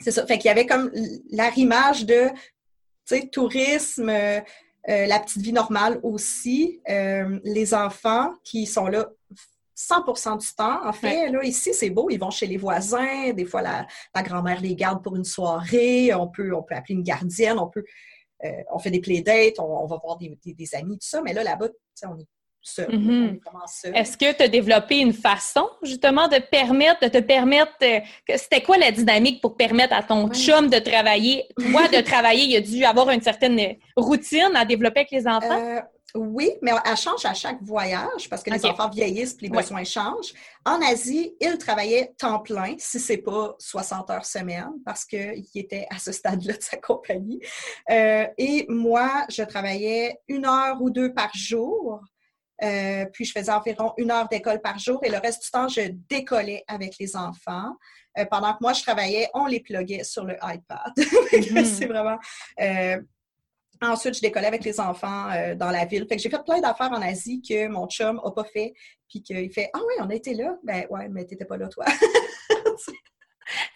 [0.00, 0.26] c'est ça.
[0.26, 0.90] Fait qu'il y avait comme
[1.30, 4.12] l'arrimage de, tu sais, tourisme,
[4.86, 9.08] la petite vie normale aussi, les enfants qui sont là
[9.76, 11.30] 100% du temps, en fait.
[11.30, 13.32] Là, ici, c'est beau, ils vont chez les voisins.
[13.32, 13.86] Des fois, la,
[14.22, 16.14] grand-mère les garde pour une soirée.
[16.14, 17.84] On peut, on peut appeler une gardienne, on peut...
[18.44, 20.36] Euh, on fait des playdates, on, on va voir des,
[20.74, 21.22] amis, tout ça.
[21.22, 21.68] Mais là, là-bas,
[22.06, 22.26] on est
[22.64, 22.90] seul.
[22.90, 23.40] Mhm.
[23.94, 28.00] Est-ce que tu as développé une façon, justement, de permettre, de te permettre, euh,
[28.36, 32.44] c'était quoi la dynamique pour permettre à ton chum de travailler, toi de travailler?
[32.44, 35.60] Il a dû avoir une certaine routine à développer avec les enfants?
[35.60, 35.80] Euh,
[36.14, 39.82] oui, mais elle change à chaque voyage parce que les enfants vieillissent et les besoins
[39.82, 40.32] changent.
[40.64, 45.44] En Asie, il travaillait temps plein, si ce n'est pas 60 heures semaine, parce qu'il
[45.56, 47.40] était à ce stade-là de sa compagnie.
[47.90, 52.00] Euh, et moi, je travaillais une heure ou deux par jour.
[52.62, 55.66] Euh, puis je faisais environ une heure d'école par jour et le reste du temps,
[55.66, 57.72] je décollais avec les enfants.
[58.16, 60.92] Euh, pendant que moi, je travaillais, on les pluguait sur le iPad.
[60.96, 61.64] Mm-hmm.
[61.78, 62.18] C'est vraiment
[63.82, 66.06] Ensuite, je décollais avec les enfants euh, dans la ville.
[66.08, 68.72] Fait que j'ai fait plein d'affaires en Asie que mon chum n'a pas fait.
[69.08, 70.56] Puis qu'il fait Ah oui, on a été là.
[70.62, 71.84] Ben ouais, mais t'étais pas là, toi.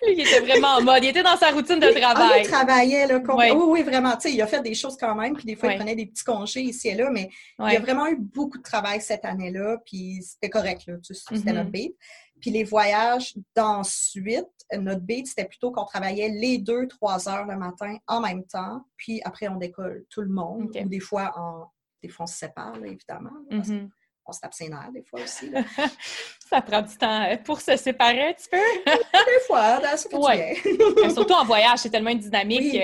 [0.03, 1.05] Lui, il était vraiment en mode.
[1.05, 2.31] Il était dans sa routine de travail.
[2.33, 3.21] Ah, il travaillait, là.
[3.29, 4.13] Oui, oui, vraiment.
[4.17, 5.35] Tu sais, il a fait des choses quand même.
[5.35, 7.11] Puis des fois, il prenait des petits congés ici et là.
[7.11, 7.29] Mais
[7.59, 9.77] il a vraiment eu beaucoup de travail cette année-là.
[9.85, 10.95] Puis c'était correct, là.
[11.03, 11.53] C'était mm-hmm.
[11.53, 11.95] notre beat.
[12.41, 17.57] Puis les voyages d'ensuite, notre beat, c'était plutôt qu'on travaillait les deux, trois heures le
[17.57, 18.85] matin en même temps.
[18.97, 20.71] Puis après, on décolle tout le monde.
[20.75, 21.71] Ou des fois, en,
[22.03, 23.33] des fois, on se sépare, évidemment.
[23.51, 23.89] Mm-hmm.
[24.31, 25.51] On se tape ses nerfs des fois aussi.
[26.51, 28.59] ça prend du temps euh, pour se séparer un petit peu.
[28.87, 31.11] des fois, dans ce que ouais.
[31.15, 32.79] Surtout en voyage, c'est tellement une dynamique.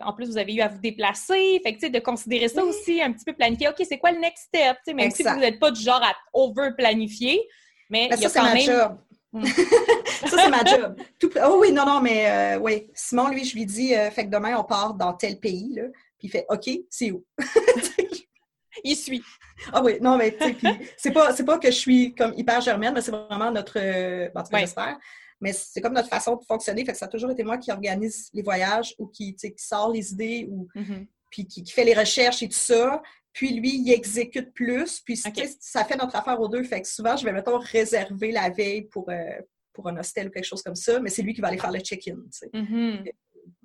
[0.00, 1.60] en plus, vous avez eu à vous déplacer.
[1.62, 3.68] Fait que, de considérer ça aussi un petit peu planifié.
[3.68, 4.78] OK, c'est quoi le next step?
[4.94, 7.46] Même si vous n'êtes pas du genre à over-planifier,
[7.90, 8.98] mais, ça, c'est ma job.
[9.32, 9.44] Hmm.
[9.44, 10.96] ça, c'est ma job.
[11.44, 12.88] Oh oui, non, non, mais euh, oui.
[12.94, 15.84] Simon, lui, je lui dis, euh, fait que demain, on part dans tel pays, là.
[16.18, 17.24] Puis il fait, OK, c'est où?
[18.84, 19.22] il suit.
[19.72, 20.36] Ah oui, non, mais
[20.96, 24.42] c'est pas, pas que je suis comme hyper germaine, mais c'est vraiment notre, euh, bon,
[24.52, 24.98] j'espère,
[25.40, 27.70] mais c'est comme notre façon de fonctionner, fait que ça a toujours été moi qui
[27.70, 31.06] organise les voyages ou qui, qui sort les idées ou mm-hmm.
[31.30, 33.02] puis qui, qui, fait les recherches et tout ça.
[33.36, 35.00] Puis lui, il exécute plus.
[35.00, 36.62] Puis ça fait notre affaire aux deux.
[36.62, 39.38] Fait que souvent, je vais, mettons, réserver la veille pour, euh,
[39.74, 41.70] pour un hostel ou quelque chose comme ça, mais c'est lui qui va aller faire
[41.70, 42.16] le check-in.
[42.54, 43.12] Mm-hmm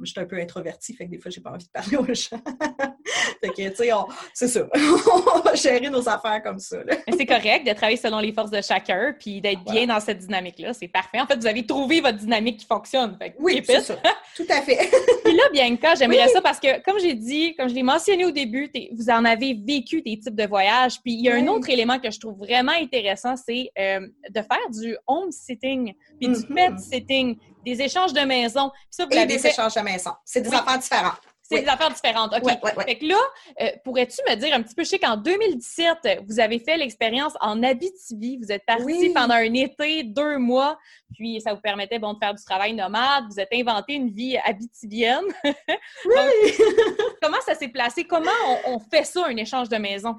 [0.05, 2.05] je suis un peu introvertie, fait que des fois, j'ai pas envie de parler aux
[2.13, 2.41] gens.
[3.41, 3.91] fait que, tu sais,
[4.33, 4.67] c'est ça.
[5.35, 6.77] on va gérer nos affaires comme ça.
[7.17, 10.73] c'est correct de travailler selon les forces de chacun, puis d'être bien dans cette dynamique-là.
[10.73, 11.19] C'est parfait.
[11.19, 13.17] En fait, vous avez trouvé votre dynamique qui fonctionne.
[13.39, 13.95] oui, c'est ça.
[14.35, 14.89] Tout à fait.
[15.23, 18.31] puis là, Bianca, j'aimerais ça parce que, comme j'ai dit, comme je l'ai mentionné au
[18.31, 21.01] début, vous en avez vécu des types de voyages.
[21.01, 23.99] Puis il y a un autre élément que je trouve vraiment intéressant, c'est euh,
[24.29, 26.53] de faire du home sitting, puis du mm-hmm.
[26.53, 28.72] pet sitting des échanges de maison.
[28.89, 30.12] Ça, vous Et des échanges de maison.
[30.26, 31.22] C'est des affaires différentes.
[31.51, 32.34] C'est des affaires différentes.
[32.34, 32.86] OK.
[32.86, 33.20] fait que là,
[33.62, 37.34] euh, pourrais-tu me dire un petit peu, je sais qu'en 2017, vous avez fait l'expérience
[37.41, 38.38] en Abitibi.
[38.38, 40.78] Vous êtes parti pendant un été, deux mois,
[41.14, 43.26] puis ça vous permettait bon, de faire du travail nomade.
[43.30, 45.26] Vous êtes inventé une vie abitibienne.
[45.43, 46.53] oui!
[47.22, 48.05] comment ça s'est placé?
[48.05, 48.32] Comment
[48.66, 50.16] on, fait ça, un échange de maison?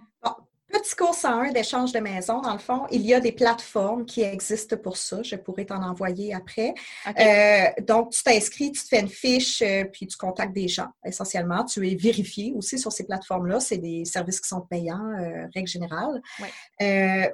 [0.72, 4.22] Petit cours 101 d'échange de maison, dans le fond, il y a des plateformes qui
[4.22, 5.22] existent pour ça.
[5.22, 6.72] Je pourrais t'en envoyer après.
[7.06, 10.88] Euh, donc, tu t'inscris, tu te fais une fiche, euh, puis tu contactes des gens,
[11.04, 11.66] essentiellement.
[11.66, 13.60] Tu es vérifié aussi sur ces plateformes-là.
[13.60, 16.22] C'est des services qui sont payants, euh, règle générale.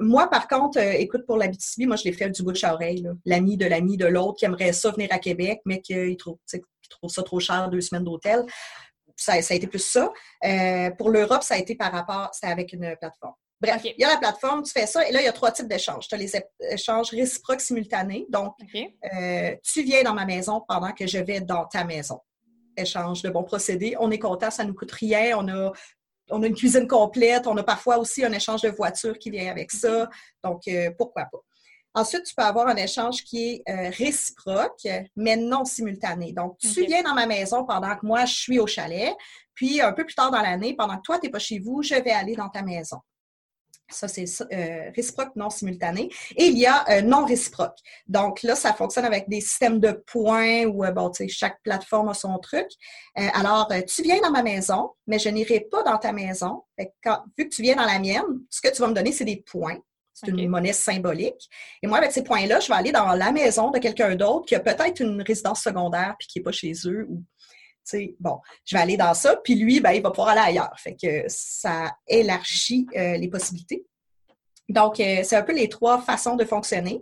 [0.01, 3.07] moi, par contre, écoute, pour l'Abitibi, moi, je l'ai fait du bouche à oreille.
[3.25, 6.39] L'ami de l'ami de l'autre qui aimerait ça venir à Québec, mais qui trouve,
[6.91, 8.45] trouve ça trop cher, deux semaines d'hôtel
[9.19, 10.13] ça, a été plus ça.
[10.45, 13.35] Euh, pour l'Europe, ça a été par rapport, c'était avec une plateforme.
[13.61, 15.51] Bref, il y a la plateforme, tu fais ça, et là, il y a trois
[15.51, 16.07] types d'échanges.
[16.07, 16.33] Tu as les
[16.71, 18.27] échanges réciproques simultanés.
[18.29, 22.21] Donc, euh, tu viens dans ma maison pendant que je vais dans ta maison.
[22.77, 23.97] Échange de bons procédés.
[23.99, 25.37] On est content, ça ne nous coûte rien.
[25.39, 25.73] On a,
[26.31, 27.49] on a une cuisine complète.
[27.49, 30.09] On a parfois aussi un échange de voitures qui vient avec ça.
[30.45, 31.39] Donc, euh, pourquoi pas?
[31.99, 34.87] Ensuite, tu peux avoir un échange qui est euh, réciproque,
[35.17, 36.33] mais non simultané.
[36.33, 39.17] Donc, tu viens dans ma maison pendant que moi, je suis au chalet.
[39.53, 41.83] Puis, un peu plus tard dans l'année, pendant que toi, tu n'es pas chez vous,
[41.83, 42.99] je vais aller dans ta maison.
[43.91, 46.09] Ça, c'est euh, réciproque non simultané.
[46.37, 47.79] Et il y a euh, non réciproque.
[48.07, 52.11] Donc là, ça fonctionne avec des systèmes de points où, bon, tu sais, chaque plateforme
[52.11, 52.69] a son truc.
[53.17, 56.63] alors, tu viens dans ma maison, mais je n'irai pas dans ta maison.
[56.79, 59.43] vu que tu viens dans la mienne, ce que tu vas me donner, c'est des
[59.45, 59.79] points.
[60.21, 61.49] C'est une monnaie symbolique.
[61.83, 64.55] Et moi, avec ces points-là, je vais aller dans la maison de quelqu'un d'autre qui
[64.55, 67.07] a peut-être une résidence secondaire puis qui n'est pas chez eux.
[67.09, 67.23] Ou,
[68.21, 70.75] bon, je vais aller dans ça, puis lui, ben, il va pouvoir aller ailleurs.
[70.79, 73.87] Fait que ça élargit euh, les possibilités.
[74.69, 77.01] Donc, euh, c'est un peu les trois façons de fonctionner.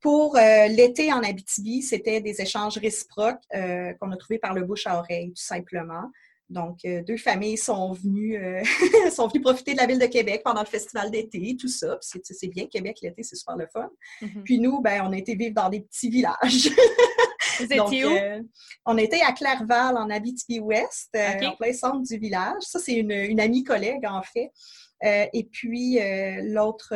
[0.00, 4.86] Pour euh, l'été en Abitibi, c'était des échanges réciproques qu'on a trouvés par le bouche
[4.86, 6.10] à oreille, tout simplement.
[6.52, 8.62] Donc, euh, deux familles sont venues, euh,
[9.10, 11.98] sont venues profiter de la ville de Québec pendant le festival d'été, tout ça.
[12.00, 13.88] C'est bien, Québec, l'été, c'est super le fun.
[14.20, 14.42] Mm-hmm.
[14.44, 16.68] Puis nous, ben, on a été vivre dans des petits villages.
[17.58, 18.10] Vous étiez où?
[18.10, 18.40] Euh,
[18.86, 22.62] on était à Clairval, en Abitibi-Ouest, en plein centre du village.
[22.62, 24.50] Ça, c'est une, amie collègue, en fait.
[25.02, 25.98] et puis,
[26.42, 26.94] l'autre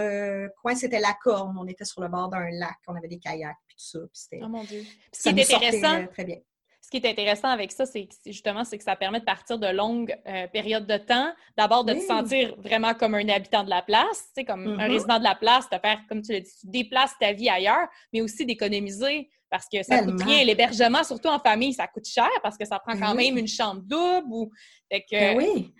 [0.62, 1.56] coin, c'était la Corne.
[1.58, 4.28] On était sur le bord d'un lac, on avait des kayaks, puis tout ça.
[4.30, 4.82] Puis oh mon Dieu.
[5.12, 6.38] ce qui est intéressant, très bien
[6.86, 9.66] ce qui est intéressant avec ça, c'est justement c'est que ça permet de partir de
[9.66, 11.32] longues euh, périodes de temps.
[11.56, 14.90] D'abord, de te sentir vraiment comme un habitant de la place, comme un mm-hmm.
[14.92, 17.88] résident de la place, de faire, comme tu l'as dit, tu déplaces ta vie ailleurs,
[18.12, 20.44] mais aussi d'économiser parce que ça coûte rien.
[20.44, 23.80] L'hébergement, surtout en famille, ça coûte cher parce que ça prend quand même une chambre
[23.82, 24.26] double.
[24.30, 24.50] Ou...
[24.92, 25.72] Fait que, ben oui.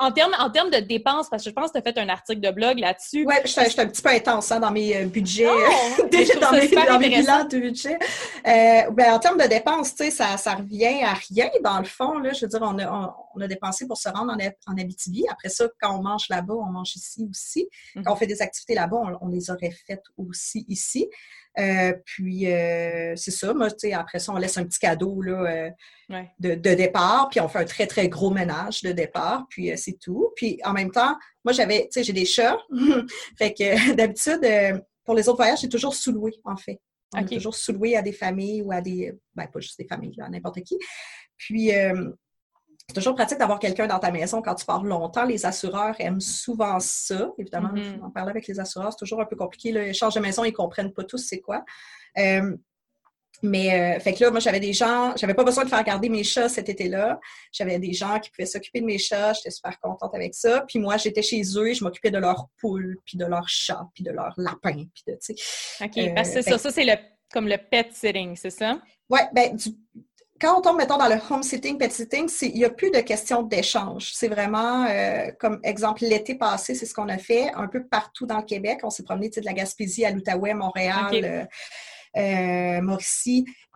[0.00, 2.40] En termes en de dépenses, parce que je pense que tu as fait un article
[2.40, 3.24] de blog là-dessus.
[3.26, 5.46] Oui, je suis un petit peu intense hein, dans mes euh, budgets,
[6.10, 7.98] déjà dans, mes, dans mes, bilans de budget.
[8.46, 12.18] Euh, ben, en termes de dépenses, ça, ça revient à rien dans le fond.
[12.18, 12.32] Là.
[12.32, 15.24] Je veux dire, on a, on, a dépensé pour se rendre en, en, Abitibi.
[15.30, 17.68] Après ça, quand on mange là-bas, on mange ici aussi.
[17.94, 18.18] Quand on mhm.
[18.18, 21.08] fait des activités là-bas, on, on, les aurait faites aussi ici.
[21.58, 23.52] Euh, puis, euh, c'est ça.
[23.52, 25.72] Moi, après ça, on laisse un petit cadeau là,
[26.10, 29.98] euh, de, départ, puis on fait un très, très gros ménage de départ, puis c'est
[29.98, 30.32] tout.
[30.36, 32.58] Puis, en même temps, moi, j'avais, tu sais, j'ai des chats.
[33.38, 34.40] fait que, d'habitude,
[35.04, 36.80] pour les autres voyages, j'ai toujours sous-loué, en fait.
[37.12, 39.12] On toujours sous-loué à des familles ou à des...
[39.34, 40.78] Ben, pas juste des familles, à n'importe qui.
[41.36, 41.72] Puis,
[42.90, 45.24] c'est toujours pratique d'avoir quelqu'un dans ta maison quand tu pars longtemps.
[45.24, 47.30] Les assureurs aiment souvent ça.
[47.38, 48.02] Évidemment, mm-hmm.
[48.02, 49.70] en parler avec les assureurs, c'est toujours un peu compliqué.
[49.70, 51.64] Le échange de maison, ils ne comprennent pas tous c'est quoi.
[52.18, 52.56] Euh,
[53.44, 56.08] mais euh, fait que là, moi, j'avais des gens, j'avais pas besoin de faire garder
[56.08, 57.20] mes chats cet été-là.
[57.52, 59.34] J'avais des gens qui pouvaient s'occuper de mes chats.
[59.34, 60.64] J'étais super contente avec ça.
[60.66, 63.86] Puis moi, j'étais chez eux et je m'occupais de leurs poules, puis de leurs chats,
[63.94, 65.84] puis de leurs lapins, puis de, tu sais.
[65.84, 66.58] OK, parce que c'est ça.
[66.58, 66.94] Ça, c'est le,
[67.32, 68.80] comme le pet sitting, c'est ça?
[69.08, 69.70] Oui, ben du,
[70.40, 73.00] quand on tombe, mettons, dans le home sitting, pet sitting, il n'y a plus de
[73.00, 74.12] question d'échange.
[74.14, 78.26] C'est vraiment, euh, comme exemple, l'été passé, c'est ce qu'on a fait un peu partout
[78.26, 78.80] dans le Québec.
[78.82, 81.44] On s'est promené de la Gaspésie à l'Outaouais, Montréal, euh,
[82.16, 82.96] euh.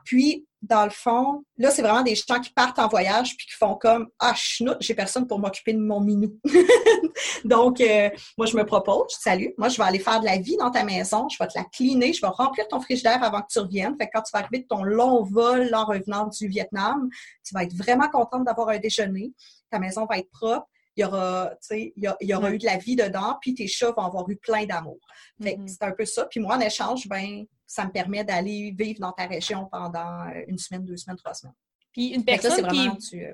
[0.04, 3.54] Puis, dans le fond, là, c'est vraiment des gens qui partent en voyage puis qui
[3.54, 6.38] font comme Ah, chenoute, j'ai personne pour m'occuper de mon minou.
[7.44, 10.56] Donc, euh, moi, je me propose, salut, moi, je vais aller faire de la vie
[10.56, 13.48] dans ta maison, je vais te la cleaner, je vais remplir ton frigidaire avant que
[13.50, 13.96] tu reviennes.
[13.98, 17.08] Fait que quand tu vas arriver de ton long vol en revenant du Vietnam,
[17.44, 19.32] tu vas être vraiment contente d'avoir un déjeuner.
[19.70, 20.66] Ta maison va être propre
[20.96, 24.04] il y aura, il y, aura eu de la vie dedans, puis tes chats vont
[24.04, 24.98] avoir eu plein d'amour.
[25.40, 25.66] Mm-hmm.
[25.66, 26.26] c'est un peu ça.
[26.26, 30.44] Puis moi, en échange, ben, ça me permet d'aller vivre dans ta région pendant euh,
[30.46, 31.54] une semaine, deux semaines, trois semaines.
[31.92, 33.18] Puis une personne qui...
[33.18, 33.32] Euh,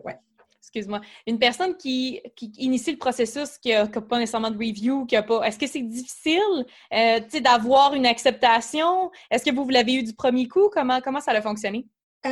[0.60, 2.20] excuse-moi, une personne qui,
[2.58, 5.42] initie le processus, qui n'a pas nécessairement de review, qui a pas.
[5.42, 9.10] Est-ce que c'est difficile euh, d'avoir une acceptation?
[9.30, 10.68] Est-ce que vous, vous l'avez eu du premier coup?
[10.72, 11.86] Comment, comment ça a fonctionné?
[12.26, 12.30] Euh,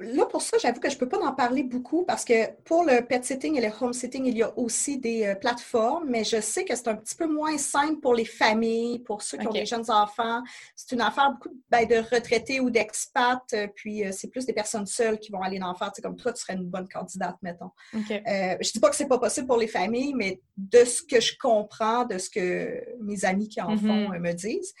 [0.00, 2.84] là, pour ça, j'avoue que je ne peux pas en parler beaucoup parce que pour
[2.84, 6.24] le pet sitting et le home sitting, il y a aussi des euh, plateformes, mais
[6.24, 9.46] je sais que c'est un petit peu moins simple pour les familles, pour ceux qui
[9.46, 10.42] ont des jeunes enfants.
[10.74, 14.86] C'est une affaire beaucoup ben, de retraités ou d'expats, euh, puis c'est plus des personnes
[14.86, 15.92] seules qui vont aller en faire.
[16.02, 17.70] comme toi, tu serais une bonne candidate, mettons.
[17.92, 21.20] je ne dis pas que c'est pas possible pour les familles, mais de ce que
[21.20, 24.08] je comprends, de ce que mes amis qui en mm-hmm.
[24.08, 24.72] font me disent.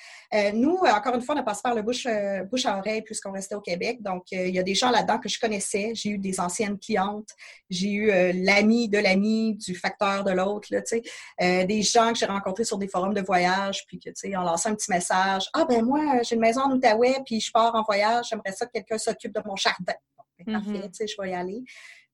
[0.54, 2.06] nous, encore une fois, on a passé par le bouche,
[2.50, 5.28] bouche à oreille puisqu'on restait au Québec, donc il y a des gens là-dedans que
[5.28, 5.92] je connaissais.
[5.94, 7.30] J'ai eu des anciennes clientes.
[7.70, 12.26] J'ai eu euh, l'ami de l'ami du facteur de l'autre, euh, des gens que j'ai
[12.26, 15.48] rencontrés sur des forums de voyage, puis que, tu sais, on lançait un petit message.
[15.52, 18.26] Ah, ben moi, j'ai une maison en Outaouais, puis je pars en voyage.
[18.30, 19.94] J'aimerais ça que quelqu'un s'occupe de mon jardin.
[20.38, 20.82] Ben, parfait, mm-hmm.
[20.82, 21.64] tu sais, je vais y aller.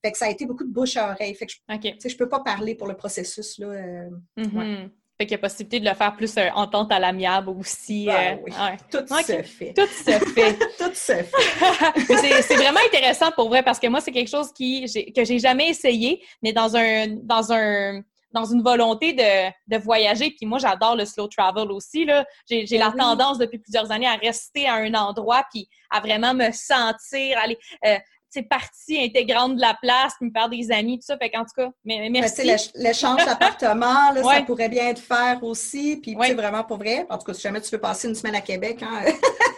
[0.03, 1.35] Fait que ça a été beaucoup de bouche à oreille.
[1.35, 3.69] Fait que je, ne peux pas parler pour le processus, là.
[3.69, 4.91] Euh, mm-hmm.
[5.25, 8.07] Fait qu'il y a possibilité de le faire plus euh, entente à l'amiable aussi.
[8.07, 9.73] Ben euh, Tout se fait.
[9.73, 10.55] Tout se fait.
[10.79, 12.43] Tout se fait.
[12.43, 14.85] c'est vraiment intéressant pour vrai parce que moi, c'est quelque chose qui,
[15.17, 18.03] que j'ai jamais essayé, mais dans un, dans un,
[18.33, 20.35] dans une volonté de, de voyager.
[20.37, 22.07] Puis moi, j'adore le slow travel aussi.
[22.51, 26.35] J'ai ben la tendance depuis plusieurs années à rester à un endroit puis à vraiment
[26.35, 27.57] me sentir, aller.
[27.87, 27.97] Euh,
[28.43, 31.17] partie intégrante de la place, me faire des amis, tout ça.
[31.17, 32.43] Fait qu'en tout cas, mais, merci.
[32.75, 35.97] L'échange d'appartement, ça pourrait bien être faire aussi.
[36.03, 37.07] Puis, c'est vraiment pour vrai.
[37.09, 39.05] En tout cas, si jamais tu veux passer une semaine à Québec, hein,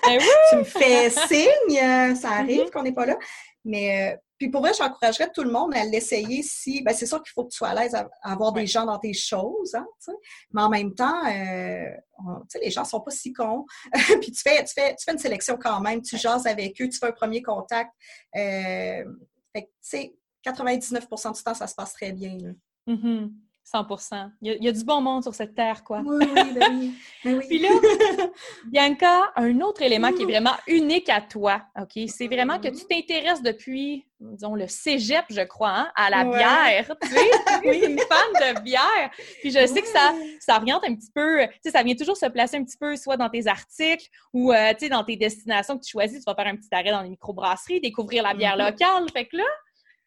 [0.07, 0.21] ben
[0.51, 1.79] tu me fais signe.
[1.83, 2.71] Euh, ça arrive mm-hmm.
[2.71, 3.17] qu'on n'est pas là.
[3.65, 6.83] Mais euh, puis pour vrai, j'encouragerais tout le monde à l'essayer si.
[6.83, 8.99] Ben, c'est sûr qu'il faut que tu sois à l'aise à, avoir des gens dans
[8.99, 9.87] tes choses, hein,
[10.53, 11.91] mais en même temps, euh,
[12.61, 13.65] les gens ne sont pas si cons.
[14.21, 16.89] puis tu fais, tu, fais, tu fais une sélection quand même, tu jases avec eux,
[16.89, 17.91] tu fais un premier contact.
[18.37, 19.05] Euh,
[19.55, 20.15] fait que, tu sais,
[20.45, 22.37] 99% du temps, ça se passe très bien.
[22.39, 22.51] Là.
[22.89, 23.31] Mm-hmm.
[23.73, 26.01] 100% il y, a, du bon monde sur cette terre, quoi.
[26.05, 26.95] Oui, oui, ben oui.
[27.25, 27.71] Ben Puis là,
[28.67, 31.99] Bianca, un autre élément qui est vraiment unique à toi, OK?
[32.07, 36.95] C'est vraiment que tu t'intéresses depuis, disons, le cégep, je crois, hein, à la bière.
[37.03, 37.31] Tu sais,
[37.65, 37.83] oui.
[37.87, 39.11] une fan de bière.
[39.41, 42.17] Puis je sais que ça, ça oriente un petit peu, tu sais, ça vient toujours
[42.17, 45.17] se placer un petit peu, soit dans tes articles ou, euh, tu sais, dans tes
[45.17, 46.19] destinations que tu choisis.
[46.19, 48.71] Tu vas faire un petit arrêt dans les microbrasseries, découvrir la bière mm-hmm.
[48.71, 49.11] locale.
[49.13, 49.45] Fait que là,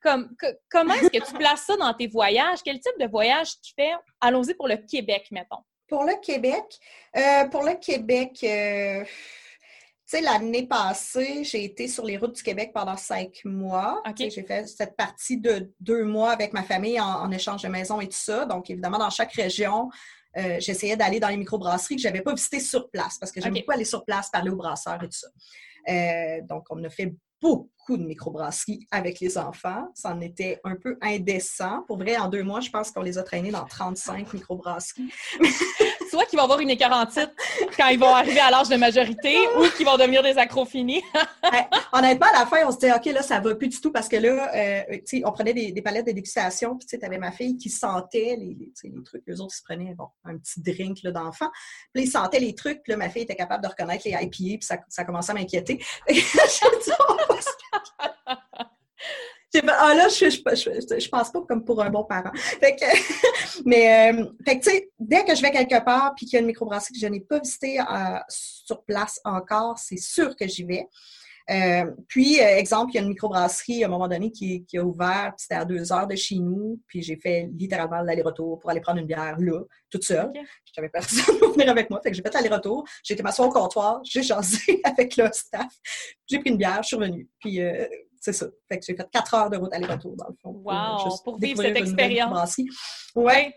[0.02, 0.34] Comme,
[0.70, 2.60] comment est-ce que tu places ça dans tes voyages?
[2.64, 3.92] Quel type de voyage tu fais?
[4.22, 5.60] Allons-y pour le Québec, mettons.
[5.88, 6.64] Pour le Québec,
[7.18, 9.10] euh, pour le Québec, euh, tu
[10.06, 14.02] sais, l'année passée, j'ai été sur les routes du Québec pendant cinq mois.
[14.16, 18.08] J'ai fait cette partie de deux mois avec ma famille en, échange de maison et
[18.08, 18.46] tout ça.
[18.46, 19.90] Donc, évidemment, dans chaque région,
[20.38, 23.42] euh, j'essayais d'aller dans les microbrasseries que je n'avais pas visitées sur place parce que
[23.42, 23.62] j'aime okay.
[23.62, 25.28] beaucoup aller sur place, parler aux brasseurs et tout ça.
[26.44, 29.88] donc, on a fait beaucoup de microbrasseries avec les enfants.
[29.96, 31.84] Ça en était un peu indécent.
[31.88, 35.12] Pour vrai, en deux mois, je pense qu'on les a traînés dans 35 microbrasseries.
[36.10, 37.32] Soit qu'ils vont avoir une écarantite
[37.78, 41.04] quand ils vont arriver à l'âge de majorité ou qu'ils vont devenir des accros finis.
[41.94, 44.08] honnêtement, à la fin, on se disait, OK, là, ça va plus du tout parce
[44.08, 47.58] que là, euh, sais, on prenait des, palettes de dégustation, puis tu avais ma fille
[47.58, 48.72] qui sentait les,
[49.04, 49.24] trucs.
[49.28, 51.50] Les autres, ils se prenaient bon, un petit drink d'enfant.
[51.94, 54.28] Puis ils sentaient les trucs, puis là, ma fille était capable de reconnaître les IPA,
[54.30, 55.80] puis ça, ça commençait à m'inquiéter.
[59.56, 62.32] ah là, je, je, je, pense pas comme pour un bon parent.
[62.34, 62.86] Fait que,
[63.66, 66.42] mais, euh, fait tu sais, dès que je vais quelque part puis qu'il y a
[66.42, 70.64] une microbrasserie que je n'ai pas visitée euh, sur place encore, c'est sûr que j'y
[70.64, 70.88] vais.
[71.50, 74.86] Euh, puis, exemple, il y a une microbrasserie à un moment donné qui, qui a
[74.86, 78.82] ouvert, c'était à deux heures de chez nous, puis j'ai fait littéralement l'aller-retour pour aller
[78.82, 80.32] prendre une bière là, toute seule.
[80.36, 82.86] Je n'avais personne pour venir avec moi, fait que j'ai fait l'aller-retour.
[83.04, 85.74] J'ai été m'asseoir au comptoir, j'ai jasé avec le staff,
[86.28, 87.28] j'ai pris une bière, je suis revenue.
[87.40, 87.60] Puis,
[88.20, 88.48] c'est ça.
[88.68, 90.52] Fait que j'ai fait quatre heures de route aller-retour, dans le fond.
[90.64, 91.20] Wow!
[91.24, 92.58] Pour, vivre cette expérience.
[93.16, 93.54] Oui.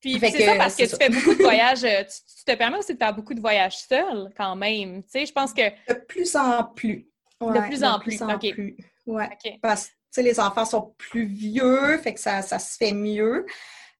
[0.00, 1.84] Puis c'est ça parce que, tu fais beaucoup de voyages.
[1.84, 5.02] Euh, tu, te permets aussi de faire beaucoup de voyages seul quand même.
[5.04, 5.62] Tu sais, je pense que.
[5.88, 7.08] De plus en plus.
[7.40, 8.20] de plus en plus.
[8.20, 8.52] OK.
[8.52, 8.76] Plus.
[9.06, 9.28] Ouais.
[9.62, 13.46] Parce que les enfants sont plus vieux, fait que ça, ça se fait mieux.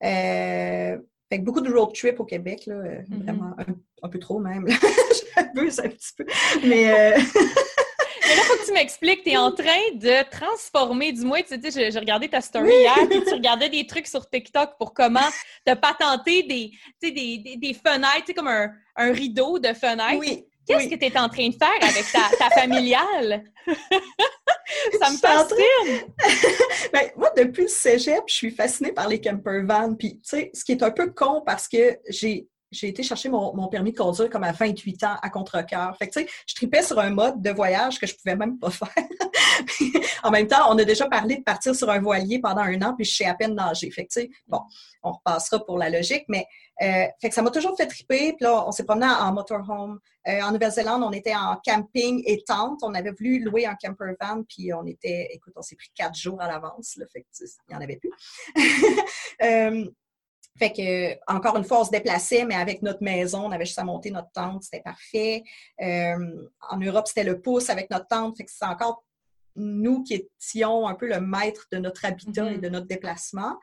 [0.03, 0.99] Euh,
[1.31, 3.23] fait que beaucoup de road trip au Québec, là, euh, mm-hmm.
[3.23, 3.57] vraiment
[4.03, 4.69] un, peu trop même.
[5.37, 6.27] J'abuse un petit peu.
[6.65, 7.15] Mais.
[8.33, 9.23] Mais là, faut que tu m'expliques.
[9.25, 12.97] Tu es en train de transformer, du moins, tu sais, j'ai regardé ta story hier,
[13.11, 15.21] puis tu regardais des trucs sur TikTok pour comment
[15.67, 16.71] te patenter des,
[17.03, 20.19] des, des, des fenêtres, tu sais, comme un, un, rideau de fenêtres.
[20.19, 20.47] Oui.
[20.67, 23.45] Qu'est-ce que tu es en train de faire avec ta, ta familiale?
[23.67, 26.07] ça me fascine!
[26.93, 29.95] ben, moi, depuis le cégep, je suis fascinée par les camper vans.
[29.95, 33.29] Puis, tu sais, ce qui est un peu con parce que j'ai j'ai été chercher
[33.29, 35.97] mon, permis de conduire comme à 28 ans à contre-cœur.
[35.99, 38.59] Fait que, tu sais, je tripais sur un mode de voyage que je pouvais même
[38.59, 38.89] pas faire.
[40.25, 42.95] en même temps, on a déjà parlé de partir sur un voilier pendant un an,
[42.97, 43.91] puis je sais à peine nager.
[43.91, 44.61] Fait que, tu sais, bon,
[45.03, 46.47] on repassera pour la logique, mais
[46.83, 48.33] euh, fait que ça m'a toujours fait triper.
[48.33, 50.01] Puis là, on s'est promené en motorhome.
[50.27, 52.81] Euh, en Nouvelle-Zélande, on était en camping et tente.
[52.83, 56.17] On avait voulu louer un camper van, puis on était, écoute, on s'est pris quatre
[56.17, 56.99] jours à l'avance.
[57.13, 58.13] Fait que, il n'y en avait plus.
[59.43, 59.85] euh,
[60.59, 63.79] fait que, encore une fois, on se déplaçait, mais avec notre maison, on avait juste
[63.79, 65.43] à monter notre tente, c'était parfait.
[65.81, 69.05] Euh, en Europe, c'était le pouce avec notre tente, fait que c'est encore
[69.57, 72.61] nous qui étions un peu le maître de notre habitat et mm-hmm.
[72.61, 73.59] de notre déplacement.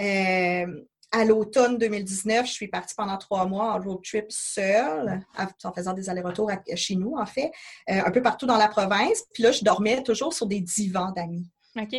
[0.00, 0.66] Euh,
[1.14, 5.20] à l'automne 2019, je suis partie pendant trois mois en road trip seule,
[5.62, 7.52] en faisant des allers-retours chez nous, en fait,
[7.90, 9.24] euh, un peu partout dans la province.
[9.34, 11.50] Puis là, je dormais toujours sur des divans d'amis.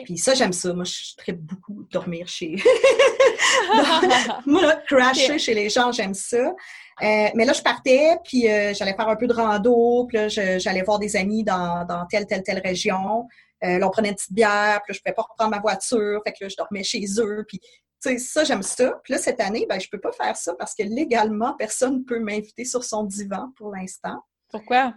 [0.05, 0.74] Puis ça, j'aime ça.
[0.74, 2.55] Moi, je très beaucoup dormir chez.
[4.45, 6.53] Moi, crasher chez les gens, j'aime ça.
[7.01, 10.28] Euh, mais là, je partais, puis euh, j'allais faire un peu de rando, puis là,
[10.28, 13.28] j'allais voir des amis dans, dans, telle, telle, telle région.
[13.63, 15.59] Euh, là, on prenait une petite bière, puis là, je ne pouvais pas reprendre ma
[15.59, 18.99] voiture, fait que là, je dormais chez eux, puis tu sais, ça, j'aime ça.
[19.03, 22.03] Puis là, cette année, ben, je peux pas faire ça parce que légalement, personne ne
[22.03, 24.24] peut m'inviter sur son divan pour l'instant.
[24.49, 24.93] Pourquoi?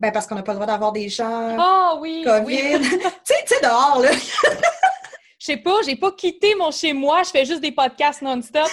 [0.00, 2.80] Ben, parce qu'on n'a pas le droit d'avoir des gens oh, oui, COVID.
[2.80, 2.88] tu
[3.24, 4.10] sais, dehors, là.
[4.12, 8.66] Je sais pas, j'ai pas quitté mon chez-moi, je fais juste des podcasts non-stop.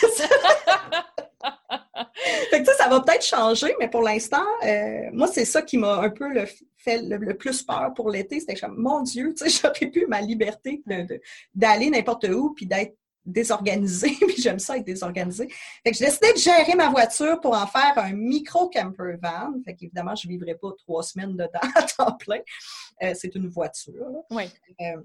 [2.50, 5.78] fait que ça, ça va peut-être changer, mais pour l'instant, euh, moi, c'est ça qui
[5.78, 6.46] m'a un peu le,
[6.78, 8.40] fait le, plus peur pour l'été.
[8.40, 10.82] C'était mon Dieu, tu sais, j'aurais pu ma liberté
[11.54, 12.96] d'aller n'importe où puis d'être
[13.28, 15.48] désorganisée, puis j'aime ça être désorganisée.
[15.84, 19.54] Fait que j'ai décidé de gérer ma voiture pour en faire un micro camper van.
[19.66, 22.40] Fait qu'évidemment, je ne vivrai pas trois semaines dedans à temps plein.
[23.04, 24.24] Euh, c'est une voiture.
[24.32, 24.46] Oui.
[24.82, 25.02] Euh,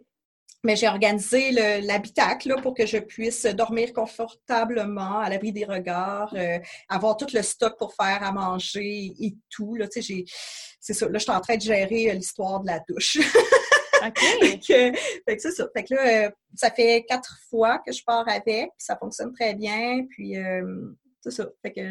[0.64, 1.50] mais j'ai organisé
[1.80, 7.42] l'habitacle pour que je puisse dormir confortablement à l'abri des regards, euh, avoir tout le
[7.42, 9.74] stock pour faire à manger et tout.
[9.74, 11.06] Là, c'est ça.
[11.08, 13.18] Là, je suis en train de gérer l'histoire de la douche.
[14.07, 14.18] OK.
[14.66, 15.66] fait que, c'est ça.
[15.74, 19.32] Fait que là, euh, ça fait quatre fois que je pars avec, puis ça fonctionne
[19.32, 20.05] très bien.
[20.11, 21.46] Puis euh, c'est ça.
[21.62, 21.90] Fait que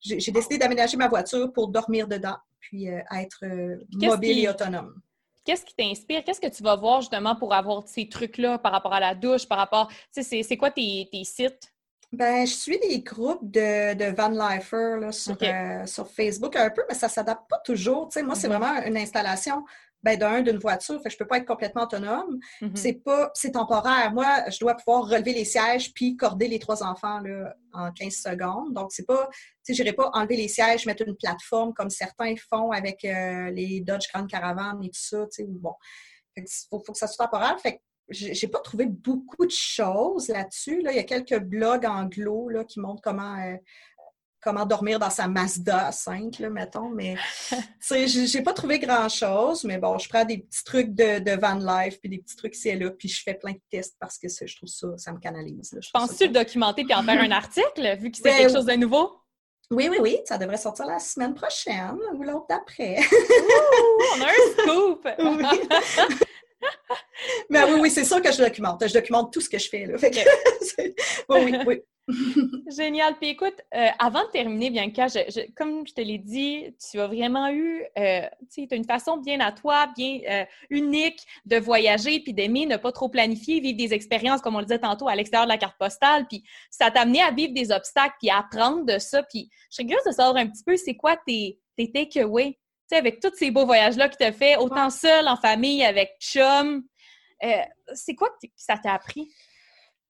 [0.00, 3.44] j'ai décidé d'aménager ma voiture pour dormir dedans, puis euh, être
[3.92, 5.00] mobile et autonome.
[5.44, 6.24] Qu'est-ce qui t'inspire?
[6.24, 9.46] Qu'est-ce que tu vas voir justement pour avoir ces trucs-là par rapport à la douche,
[9.48, 9.88] par rapport.
[10.14, 11.72] Tu sais, c'est quoi tes, tes sites?
[12.10, 15.36] Ben, je suis des groupes de, de van lifer sur,
[15.86, 18.08] sur, Facebook un peu, mais ça ne s'adapte pas toujours.
[18.22, 18.50] Moi, c'est mm-hmm.
[18.50, 19.62] vraiment une installation
[20.02, 22.38] ben, d'un, d'une voiture, fait que je peux pas être complètement autonome.
[22.60, 22.76] Mhm.
[22.76, 24.12] C'est pas, c'est temporaire.
[24.12, 28.14] Moi, je dois pouvoir relever les sièges puis corder les trois enfants là, en 15
[28.14, 28.74] secondes.
[28.74, 29.28] Donc, c'est pas,
[29.64, 33.80] tu sais, pas enlever les sièges, mettre une plateforme comme certains font avec euh, les
[33.80, 35.74] Dodge Grand Caravan et tout ça, tu sais, bon.
[36.34, 37.58] Fait que faut, faut que ça soit temporaire.
[37.60, 37.78] Fait que
[38.10, 40.80] j'ai pas trouvé beaucoup de choses là-dessus.
[40.80, 40.92] Là.
[40.92, 43.56] Il y a quelques blogs anglo là, qui montrent comment, euh,
[44.40, 46.88] comment dormir dans sa Mazda 5, là, mettons.
[46.90, 47.16] Mais
[47.50, 49.64] tu sais, j'ai pas trouvé grand-chose.
[49.64, 52.56] Mais bon, je prends des petits trucs de, de van life puis des petits trucs
[52.56, 55.12] ici et là, puis je fais plein de tests parce que je trouve ça, ça
[55.12, 55.72] me canalise.
[55.72, 55.80] là.
[55.82, 58.74] Je Penses-tu le documenter puis en faire un article, vu que c'est quelque chose de
[58.74, 59.12] nouveau?
[59.70, 62.96] Oui, oui, oui, ça devrait sortir la semaine prochaine ou l'autre d'après.
[64.16, 65.08] On a un scoop!
[65.18, 65.44] Oui.
[67.50, 68.86] Mais oui, oui, c'est sûr que je documente.
[68.86, 69.86] Je documente tout ce que je fais.
[69.86, 69.98] Là.
[69.98, 70.18] Fait que
[70.62, 70.94] c'est-
[71.28, 71.82] oui, oui, oui.
[72.70, 73.16] Génial.
[73.18, 76.98] Puis écoute, euh, avant de terminer, Bianca, je- je- comme je te l'ai dit, tu
[77.00, 81.20] as vraiment eu, euh, tu sais, as une façon bien à toi, bien euh, unique
[81.44, 84.78] de voyager puis d'aimer, ne pas trop planifier, vivre des expériences, comme on le disait
[84.78, 86.26] tantôt, à l'extérieur de la carte postale.
[86.28, 89.22] Puis ça t'a amené à vivre des obstacles puis à apprendre de ça.
[89.24, 92.58] Puis je serais curieuse de savoir un petit peu, c'est quoi tes, tes takeaways, tu
[92.88, 96.12] sais, avec tous ces beaux voyages-là que tu as fait, autant seul, en famille, avec
[96.20, 96.84] chum.
[97.94, 99.28] C'est quoi que ça t'a appris?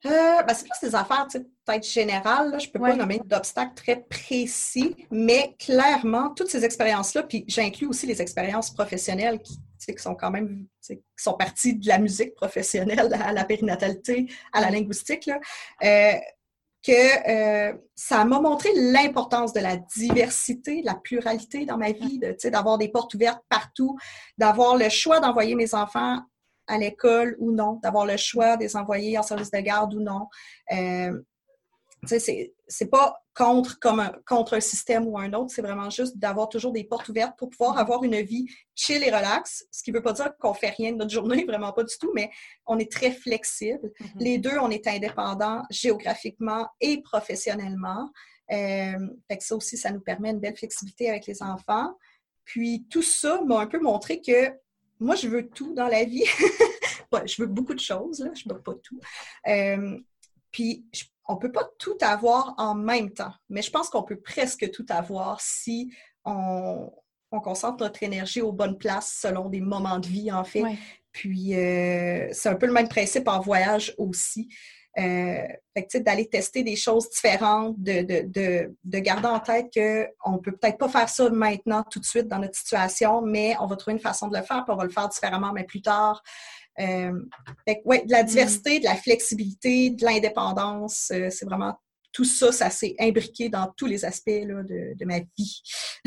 [0.07, 2.51] Euh, ben, c'est plus des affaires tu sais, peut-être générales.
[2.53, 2.59] Là.
[2.59, 2.90] Je ne peux Ouais.
[2.90, 8.70] pas nommer d'obstacles très précis, mais clairement, toutes ces expériences-là, puis j'inclus aussi les expériences
[8.72, 13.44] professionnelles qui, qui sont quand même qui sont parties de la musique professionnelle à la
[13.44, 15.38] périnatalité, à la linguistique, là,
[15.84, 16.12] euh,
[16.82, 22.18] que euh, ça m'a montré l'importance de la diversité, de la pluralité dans ma vie,
[22.20, 23.99] de, d'avoir des portes ouvertes partout,
[24.38, 26.20] d'avoir le choix d'envoyer mes enfants
[26.69, 30.01] à l'école ou non, d'avoir le choix de les envoyer en service de garde ou
[30.01, 30.29] non.
[30.73, 31.21] Euh,
[32.07, 36.19] c'est, c'est pas contre, comme un, contre un système ou un autre, c'est vraiment juste
[36.19, 39.91] d'avoir toujours des portes ouvertes pour pouvoir avoir une vie chill et relax, ce qui
[39.91, 42.31] veut pas dire qu'on fait rien de notre journée, vraiment pas du tout, mais
[42.66, 43.93] on est très flexible.
[44.16, 48.11] Les deux, on est indépendants géographiquement et professionnellement.
[48.51, 48.99] Euh,
[49.29, 51.95] fait que ça aussi, ça nous permet une belle flexibilité avec les enfants.
[52.45, 54.53] Puis tout ça m'a un peu montré que
[55.01, 56.24] moi, je veux tout dans la vie.
[57.24, 58.30] Je veux beaucoup de choses, là.
[58.34, 59.01] je veux pas tout.
[59.46, 59.99] Euh,
[60.51, 64.20] puis je- on peut pas tout avoir en même temps, mais je pense qu'on peut
[64.20, 65.90] presque tout avoir si
[66.26, 66.92] on,
[67.30, 70.62] on concentre notre énergie aux bonnes places selon des moments de vie, en fait.
[70.62, 70.76] Ouais.
[71.12, 74.49] Puis euh, c'est un peu le même principe en voyage aussi.
[74.99, 75.46] Euh,
[76.01, 80.51] d'aller tester des choses différentes, de, de, de, de garder en tête qu'on ne peut
[80.51, 83.92] peut-être pas faire ça maintenant, tout de suite, dans notre situation, mais on va trouver
[83.92, 86.20] une façon de le faire, puis on va le faire différemment, mais plus tard.
[86.80, 87.12] Euh,
[87.66, 91.78] fait que, ouais, de la diversité, de la flexibilité, de l'indépendance, euh, c'est vraiment
[92.11, 95.62] tout ça, ça s'est imbriqué dans tous les aspects là, de, de ma vie.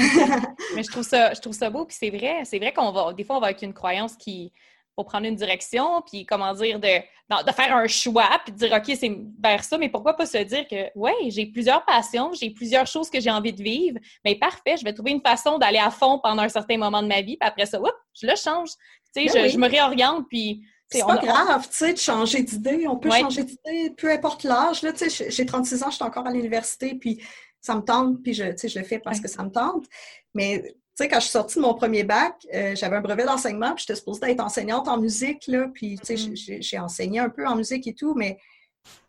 [0.75, 2.41] Mais je trouve ça, je trouve ça beau, puis c'est vrai.
[2.43, 4.51] C'est vrai qu'on va, des fois, on va avec une croyance qui,
[4.95, 8.73] pour prendre une direction, puis comment dire, de, de faire un choix, puis de dire,
[8.73, 12.49] OK, c'est vers ça, mais pourquoi pas se dire que, ouais, j'ai plusieurs passions, j'ai
[12.49, 15.79] plusieurs choses que j'ai envie de vivre, mais parfait, je vais trouver une façon d'aller
[15.79, 17.89] à fond pendant un certain moment de ma vie, puis après ça, oups,
[18.19, 18.69] je le change.
[19.15, 19.49] Tu sais, Ben je, oui.
[19.49, 20.61] je me réoriente, puis.
[20.93, 22.85] C'est pas a- grave, tu sais, de changer d'idée.
[22.85, 23.21] On peut Ouais.
[23.21, 24.81] changer d'idée, peu importe l'âge.
[24.81, 27.23] Là, tu sais, j'ai- j'ai 36 ans, je suis encore à l'université, puis
[27.61, 29.23] ça me tente, puis je, tu sais, je le fais parce Ouais.
[29.23, 29.85] que ça me tente.
[30.33, 33.73] Mais, sais, quand je suis sortie de mon premier bac, euh, j'avais un brevet d'enseignement,
[33.75, 36.61] puis j'étais supposée être enseignante en musique, là, puis, tu sais, Mhm.
[36.61, 38.37] j'ai- enseigné un peu en musique et tout, mais,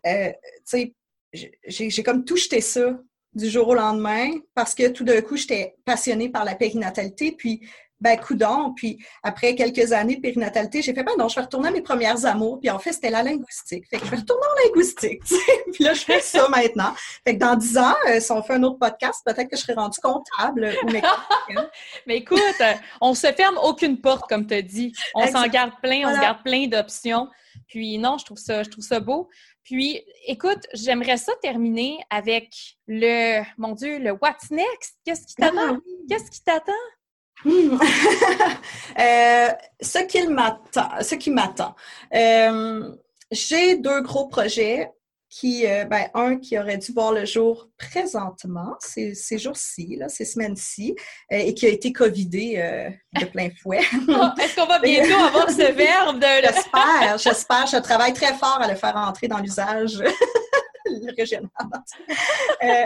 [0.05, 0.93] euh, tu sais,
[1.33, 2.99] j'ai j'ai comme tout jeté ça
[3.33, 7.61] du jour au lendemain parce que tout d'un coup, j'étais passionnée par la périnatalité, puis
[8.03, 11.69] ben coudon, puis après quelques années de périnatalité, j'ai fait ben non, je vais retourner
[11.69, 13.85] à mes premières amours, puis en fait, c'était la linguistique.
[13.89, 15.21] Fait que je vais retourner en linguistique,
[15.73, 16.93] puis là, je fais ça maintenant.
[17.25, 19.61] Fait que dans dix ans, euh, si on fait un autre podcast, peut-être que je
[19.61, 20.89] serai rendue comptable ou.
[22.07, 24.93] Mais écoute, euh, on se ferme aucune porte, comme tu as dit.
[25.15, 27.29] On s'en garde plein, on se garde plein d'options.
[27.67, 29.29] Puis non, je trouve ça, je trouve ça beau.
[29.63, 32.53] Puis, écoute, j'aimerais ça terminer avec
[32.87, 34.97] le, mon Dieu, le What's Next?
[35.05, 35.75] Qu'est-ce qui t'attend?
[35.75, 35.77] Ah
[36.09, 36.73] Qu'est-ce qui t'attend?
[37.45, 37.77] Hmm.
[38.99, 39.47] Euh,
[39.81, 41.75] ce qu'il m'attend, ce qui m'attend.
[42.13, 42.91] Euh,
[43.31, 44.91] j'ai deux gros projets
[45.33, 50.07] qui, euh, ben, un qui aurait dû voir le jour présentement, ces, ces jours-ci, là,
[50.07, 50.95] ces semaines-ci,
[51.31, 53.81] euh, et qui a été covidé euh, de plein fouet.
[54.09, 56.27] Oh, Est-ce qu'on va bientôt avoir ce verbe de...
[56.43, 57.65] J'espère, j'espère.
[57.65, 60.03] Je travaille très fort à le faire entrer dans l'usage
[61.17, 61.49] régional.
[62.63, 62.85] Euh,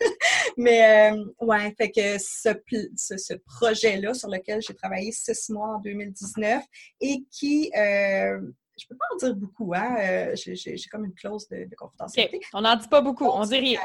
[0.56, 2.50] mais euh, ouais, fait que ce,
[2.96, 6.62] ce, ce projet-là sur lequel j'ai travaillé six mois en 2019
[7.00, 8.40] et qui, euh,
[8.78, 12.40] je peux pas en dire beaucoup, hein, euh, j'ai comme une clause de, de confidentialité.
[12.52, 13.80] on n'en dit pas beaucoup, on dit rien.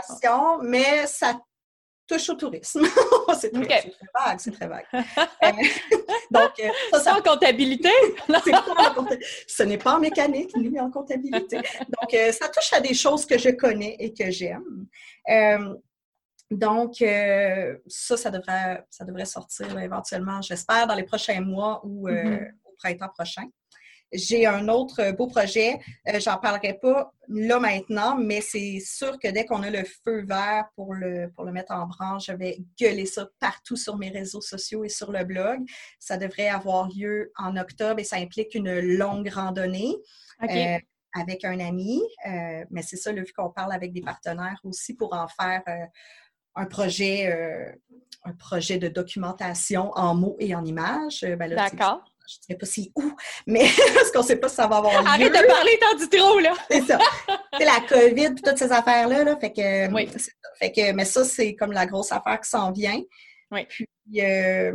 [0.63, 1.39] Mais ça
[2.11, 2.81] touche au tourisme.
[3.39, 4.85] c'est très, très, vague, c'est très vague.
[4.93, 4.97] Euh,
[6.31, 7.15] donc, euh, ça, ça...
[7.17, 7.89] en comptabilité?
[9.47, 11.57] Ce n'est pas en mécanique ni en comptabilité.
[11.57, 14.87] Donc, euh, ça touche à des choses que je connais et que j'aime.
[16.49, 16.95] donc,
[17.87, 22.51] ça, ça devrait, ça devrait sortir éventuellement, j'espère, dans les prochains mois ou mm-hmm.
[22.65, 23.47] au printemps prochain.
[24.11, 25.79] J'ai un autre beau projet.
[26.07, 30.25] Euh, J'en parlerai pas là maintenant, mais c'est sûr que dès qu'on a le feu
[30.25, 34.09] vert pour le, pour le mettre en branche, je vais gueuler ça partout sur mes
[34.09, 35.59] réseaux sociaux et sur le blog.
[35.99, 39.95] Ça devrait avoir lieu en octobre et ça implique une longue randonnée.
[40.43, 40.79] Euh,
[41.13, 44.95] avec un ami, euh, mais c'est ça, le vu qu'on parle avec des partenaires aussi
[44.95, 45.85] pour en faire euh,
[46.55, 47.29] un projet,
[48.23, 51.21] un projet de documentation en mots et en images.
[51.21, 53.11] Ben D'accord je ne sais pas si où,
[53.47, 55.07] mais parce qu'on ne sait pas si ça va avoir lieu.
[55.07, 56.53] Arrête de parler tant du trop, là!
[56.69, 56.99] c'est ça.
[57.57, 60.09] C'est la COVID et toutes ces affaires-là, là, fait que, oui.
[60.59, 63.01] fait que, mais ça, c'est comme la grosse affaire qui s'en vient.
[63.51, 63.65] Oui.
[63.67, 63.87] Puis,
[64.21, 64.71] euh,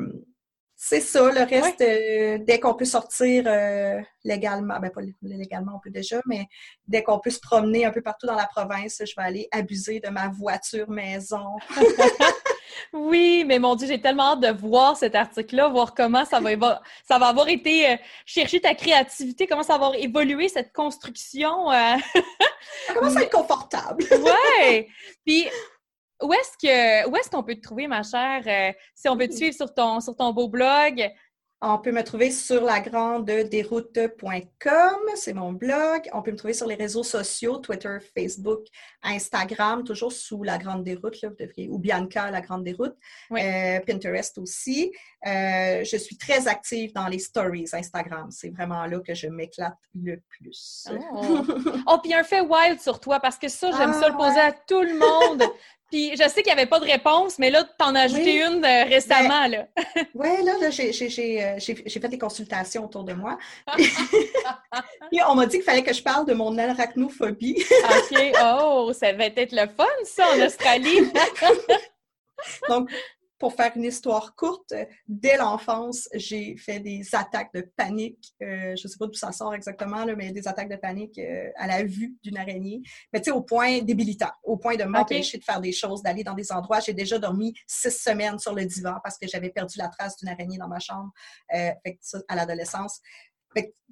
[0.79, 5.81] c'est ça, le reste, euh, dès qu'on peut sortir euh, légalement, ben pas légalement, on
[5.81, 6.47] peut déjà, mais
[6.87, 10.01] dès qu'on peut se promener un peu partout dans la province, je vais aller abuser
[10.01, 11.57] de ma voiture maison.
[12.93, 16.83] Oui, mais mon Dieu, j'ai tellement hâte de voir cet article-là, voir comment ça va,
[17.09, 21.71] ça va avoir été euh, chercher ta créativité, comment ça va avoir évolué cette construction.
[21.71, 21.97] Euh...
[22.87, 24.05] ça commence à être confortable.
[24.11, 24.87] oui!
[25.25, 25.49] Puis,
[26.23, 29.29] où est-ce que où est-ce qu'on peut te trouver, ma chère, euh, si on veut
[29.29, 31.11] te suivre sur ton, sur ton beau blog?
[31.63, 36.03] On peut me trouver sur lagrandederoute.com, c'est mon blog.
[36.13, 38.67] On peut me trouver sur les réseaux sociaux, Twitter, Facebook,
[39.03, 42.95] Instagram, toujours sous La Grande Déroute, là, vous devriez, ou Bianca, La Grande Déroute.
[43.33, 44.93] Euh, Pinterest aussi.
[45.27, 48.31] Euh, je suis très active dans les stories Instagram.
[48.31, 50.87] C'est vraiment là que je m'éclate le plus.
[51.15, 51.43] Oh,
[51.87, 54.53] oh puis un fait wild sur toi, parce que ça, j'aime ça le poser à
[54.53, 55.43] tout le monde.
[55.91, 58.43] Puis je sais qu'il n'y avait pas de réponse, mais là, tu en as ajouté
[58.43, 59.49] une euh, récemment.
[59.49, 59.67] Ben, là.
[60.15, 63.39] oui, là, là j'ai fait des consultations autour de moi.
[63.77, 67.65] Puis on m'a dit qu'il fallait que je parle de mon arachnophobie.
[67.85, 68.21] OK.
[68.43, 71.11] Oh, ça va être le fun, ça, en Australie.
[72.69, 72.91] Donc,
[73.39, 74.73] pour faire une histoire courte,
[75.07, 78.35] dès l'enfance, j'ai fait des attaques de panique.
[78.43, 81.19] Euh, je ne sais pas d'où ça sort exactement, là, mais des attaques de panique
[81.19, 82.83] euh, à la vue d'une araignée.
[83.13, 86.25] Mais tu sais, au point débilitant, au point de m'empêcher de faire des choses, d'aller
[86.25, 86.81] dans des endroits.
[86.81, 90.29] J'ai déjà dormi six semaines sur le divan parce que j'avais perdu la trace d'une
[90.29, 91.11] araignée dans ma chambre
[91.55, 93.01] euh, fait ça, à l'adolescence.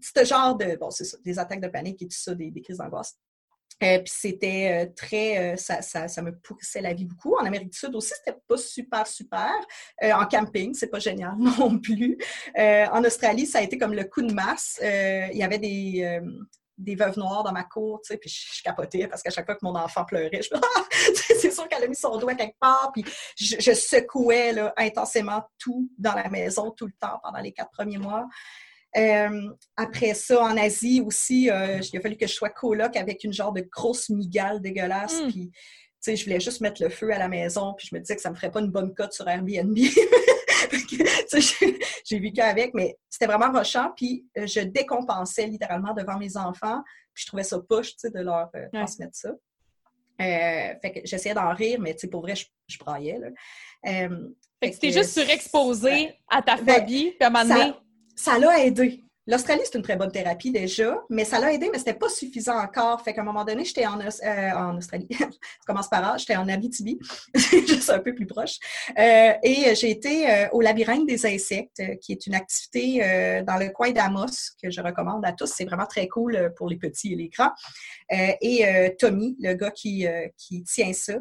[0.01, 2.78] Ce genre de, bon, c'est ça, des attaques de panique et tout ça, des crises
[2.78, 3.18] d'angoisse.
[3.83, 7.37] Euh, puis c'était euh, très, euh, ça, ça, me pourrissait la vie beaucoup.
[7.37, 9.53] En Amérique du Sud aussi, c'était pas super, super.
[10.03, 12.18] en camping, c'est pas génial non plus.
[12.57, 14.79] en Australie, ça a été comme le coup de masse.
[14.83, 16.20] il y avait des,
[16.79, 19.55] des veuves noires dans ma cour, tu sais, puis je, capotais parce qu'à chaque fois
[19.55, 20.85] que mon enfant pleurait, je ah!
[21.39, 23.05] c'est sûr qu'elle a mis son doigt quelque part, puis
[23.37, 27.70] je, je secouais là, intensément tout dans la maison tout le temps pendant les quatre
[27.70, 28.27] premiers mois.
[28.97, 33.24] Euh, après ça, en Asie aussi, euh, il a fallu que je sois coloc avec
[33.24, 35.22] une genre de grosse migale dégueulasse.
[35.22, 35.28] Mm.
[35.28, 35.59] Puis, tu
[36.01, 37.74] sais, je voulais juste mettre le feu à la maison.
[37.74, 39.76] Puis je me disais que ça me ferait pas une bonne cote sur Airbnb.
[42.05, 43.92] j'ai vécu avec, mais c'était vraiment rochant.
[43.97, 46.82] Puis euh, je décompensais littéralement devant mes enfants.
[47.12, 49.32] Puis je trouvais ça push, tu sais, de leur transmettre ça.
[50.18, 53.18] fait que j'essayais d'en rire, mais tu sais, pour vrai, je, je braillais.
[53.18, 53.28] Là.
[54.62, 57.84] fait que tu juste surexposé à ta ben, phobie, puis à un moment donné, ça
[58.39, 59.05] l'a aidé.
[59.27, 62.59] L'Australie, c'est une très bonne thérapie déjà, mais ça l'a aidé, mais c'était pas suffisant
[62.59, 63.01] encore.
[63.01, 65.09] Fait qu'à un moment donné, j'étais en, euh, Australie.
[65.19, 65.27] ça
[65.67, 66.17] commence par là.
[66.19, 66.99] J'étais en Abitibi,
[67.35, 68.59] juste un peu plus proche.
[68.99, 72.99] Euh, et j'ai été euh, au labyrinthe des insectes, qui est une activité
[73.47, 75.47] dans le coin d'Amos que je recommande à tous.
[75.47, 77.53] C'est vraiment très cool pour les petits et les grands.
[78.11, 80.07] et Tommy, le gars qui
[80.67, 81.15] tient ça,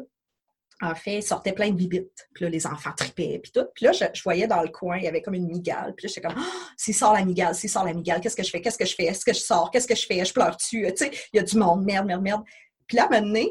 [0.82, 2.28] en fait, sortait plein de bibites.
[2.34, 3.66] Puis là, les enfants tripaient, puis tout.
[3.74, 5.94] Puis là, je, voyais dans le coin, il y avait comme une migale.
[5.96, 8.42] Puis là, j'étais comme, oh, s'il sort la migale, s'il sort la migale, qu'est-ce que
[8.42, 8.60] je fais?
[8.60, 9.04] Qu'est-ce que je fais?
[9.04, 9.70] Est-ce que je sors?
[9.70, 10.24] Qu'est-ce que je fais?
[10.24, 10.82] Je pleure-tu?
[10.82, 12.42] Tu sais, il y a du monde, merde, merde, merde.
[12.86, 13.46] Puis là, maintenant,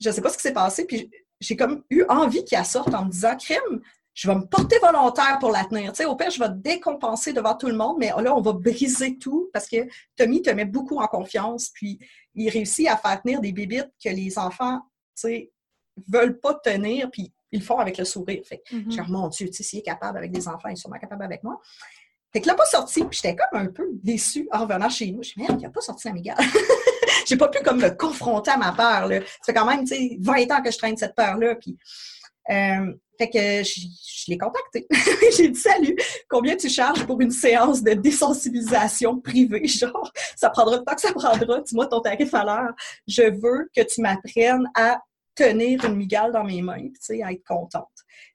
[0.00, 1.10] je ne sais pas ce qui s'est passé, puis
[1.40, 3.80] j'ai comme eu envie qu'il sorte en me disant, crime,
[4.14, 5.92] je vais me porter volontaire pour la tenir.
[5.92, 8.52] Tu sais, au pire, je vais décompenser devant tout le monde, mais là, on va
[8.52, 9.76] briser tout parce que
[10.16, 11.98] Tommy te met beaucoup en confiance, puis
[12.34, 14.80] il réussit à faire tenir des bibites que les enfants,
[15.14, 15.52] tu sais,
[16.08, 18.42] veulent pas tenir, puis ils le font avec le sourire.
[18.44, 19.08] Fait que, mm -hmm.
[19.08, 21.42] mon Dieu, tu sais, s'il est capable avec des enfants, il est sûrement capable avec
[21.42, 21.60] moi.
[22.32, 25.22] Fait que là, pas sorti, puis j'étais comme un peu déçue en revenant chez nous.
[25.22, 26.36] Je me merde, il n'a pas sorti l'amigale.
[27.26, 29.20] J'ai pas pu comme me confronter à ma peur, là.
[29.20, 31.76] Ça fait quand même, tu sais, 20 ans que je traîne cette peur-là, puis...
[32.50, 33.80] Euh, fait que je,
[34.26, 34.86] je l'ai contacté.
[35.36, 35.96] J'ai dit salut,
[36.28, 39.66] combien tu charges pour une séance de désensibilisation privée?
[39.80, 42.74] Genre, ça prendra le temps que ça prendra, dis-moi ton tarif à l'heure.
[43.06, 45.00] Je veux que tu m'apprennes à
[45.36, 47.86] tenir une migale dans mes mains, tu sais, à être contente.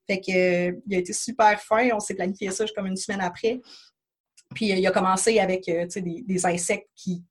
[0.07, 1.89] Fait que, euh, il a été super fin.
[1.93, 3.59] On s'est planifié ça comme une semaine après.
[4.55, 7.23] Puis il a commencé avec des, des, insectes qui,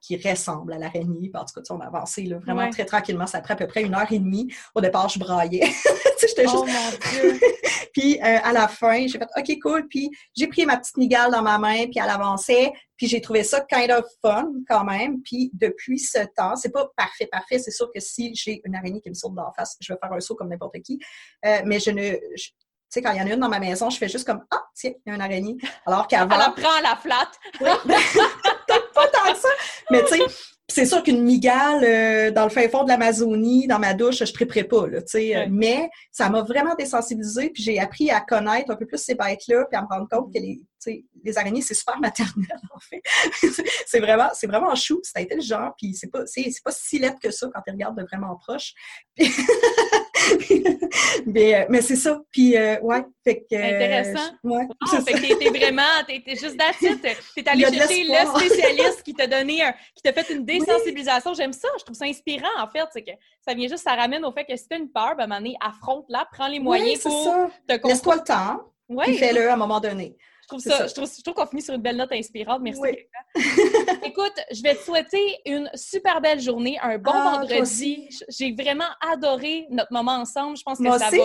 [0.00, 1.30] qui ressemblent à l'araignée.
[1.34, 3.26] En tout cas, on a avancé là, vraiment très tranquillement.
[3.26, 4.52] Ça a pris à peu près une heure et demie.
[4.74, 5.70] Au départ, je braillais.
[6.20, 7.40] J'étais oh, juste...
[7.92, 9.86] puis à la fin, j'ai fait OK, cool.
[9.88, 12.72] Puis j'ai pris ma petite migale dans ma main, puis elle avançait.
[13.00, 15.22] Puis j'ai trouvé ça kind of fun quand même.
[15.22, 17.58] Puis depuis ce temps, c'est pas parfait, parfait.
[17.58, 20.12] C'est sûr que si j'ai une araignée qui me saute d'en face, je vais faire
[20.12, 21.00] un saut comme n'importe qui.
[21.46, 22.12] Euh, mais je ne.
[22.12, 22.52] tu
[22.90, 24.64] sais, quand il y en a une dans ma maison, je fais juste comme Ah,
[24.74, 25.56] tiens, il y a une araignée.
[25.86, 26.38] Alors qu'avant.
[26.38, 27.38] Elle prend la flatte.
[27.62, 27.70] Oui.
[28.94, 29.48] pas tant que ça.
[29.90, 30.22] Mais tu sais,
[30.68, 34.24] c'est sûr qu'une migale euh, dans le fin fond de l'Amazonie, dans ma douche, je
[34.24, 35.46] ne préparais pas, là, sais.
[35.50, 39.66] mais ça m'a vraiment désensibilisée, puis j'ai appris à connaître un peu plus ces bêtes-là,
[39.70, 40.60] puis à me rendre compte que les,
[41.24, 43.02] les araignées, c'est super maternel, en fait.
[43.86, 47.30] c'est vraiment, c'est vraiment chou, c'est intelligent, puis c'est pas, c'est, pas si lettre que
[47.30, 48.72] ça quand tu regardes de vraiment proche.
[51.26, 52.20] mais, euh, mais c'est ça.
[52.30, 53.56] Puis, euh, ouais, fait que...
[53.56, 54.32] Intéressant.
[54.44, 57.00] ouais, ah, fait que t'étais vraiment, t'étais juste d'attitude.
[57.34, 61.34] T'es allé chercher le spécialiste qui t'a donné, un, qui t'a fait une désensibilisation.
[61.34, 61.68] J'aime ça.
[61.78, 62.86] Je trouve ça inspirant, en fait.
[62.92, 65.22] C'est que ça vient juste, ça ramène au fait que si t'as une peur, ben,
[65.22, 67.50] à un moment donné, affronte-la, prends les moyens pour ça.
[67.66, 68.60] te Laisse-toi le temps.
[69.04, 70.16] Puis fais-le à un moment donné
[70.50, 72.60] trouve ça, je trouve, je trouve qu'on finit sur une belle note inspirante.
[72.62, 72.80] Merci.
[74.04, 78.08] Écoute, je vais te souhaiter une super belle journée, un bon ah, vendredi.
[78.28, 80.56] J'ai vraiment adoré notre moment ensemble.
[80.56, 81.16] Je pense que ça va,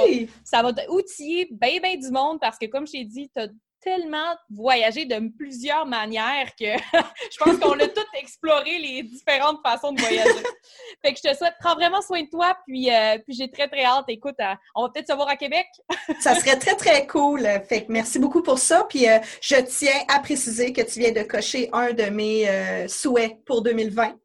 [0.44, 3.48] ça va outiller bien, bien du monde parce que, comme je t'ai dit, tu as
[3.86, 6.66] tellement voyagé de plusieurs manières que
[7.32, 10.30] je pense qu'on a tout exploré les différentes façons de voyager.
[11.06, 13.68] fait que je te souhaite, prends vraiment soin de toi, puis, euh, puis j'ai très,
[13.68, 14.06] très hâte.
[14.08, 15.68] Écoute, euh, on va peut-être se voir à Québec.
[16.20, 17.48] ça serait très, très cool.
[17.70, 18.86] Fait que merci beaucoup pour ça.
[18.90, 23.38] Puis euh, je tiens à préciser que tu viens de cocher un de mes souhaits
[23.46, 24.16] pour 2020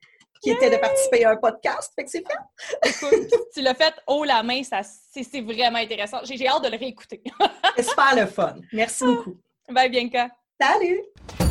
[0.42, 1.92] qui était de participer à un podcast.
[1.94, 2.24] Fait que c'est.
[2.86, 6.20] Écoute, tu l'as fait haut la main, ça, c'est, vraiment intéressant.
[6.24, 7.22] J'ai, j'ai hâte de le réécouter.
[7.76, 8.54] c'est super le fun.
[8.72, 9.36] Merci beaucoup.
[9.72, 10.30] Bye, Bianca.
[10.60, 11.49] Salut!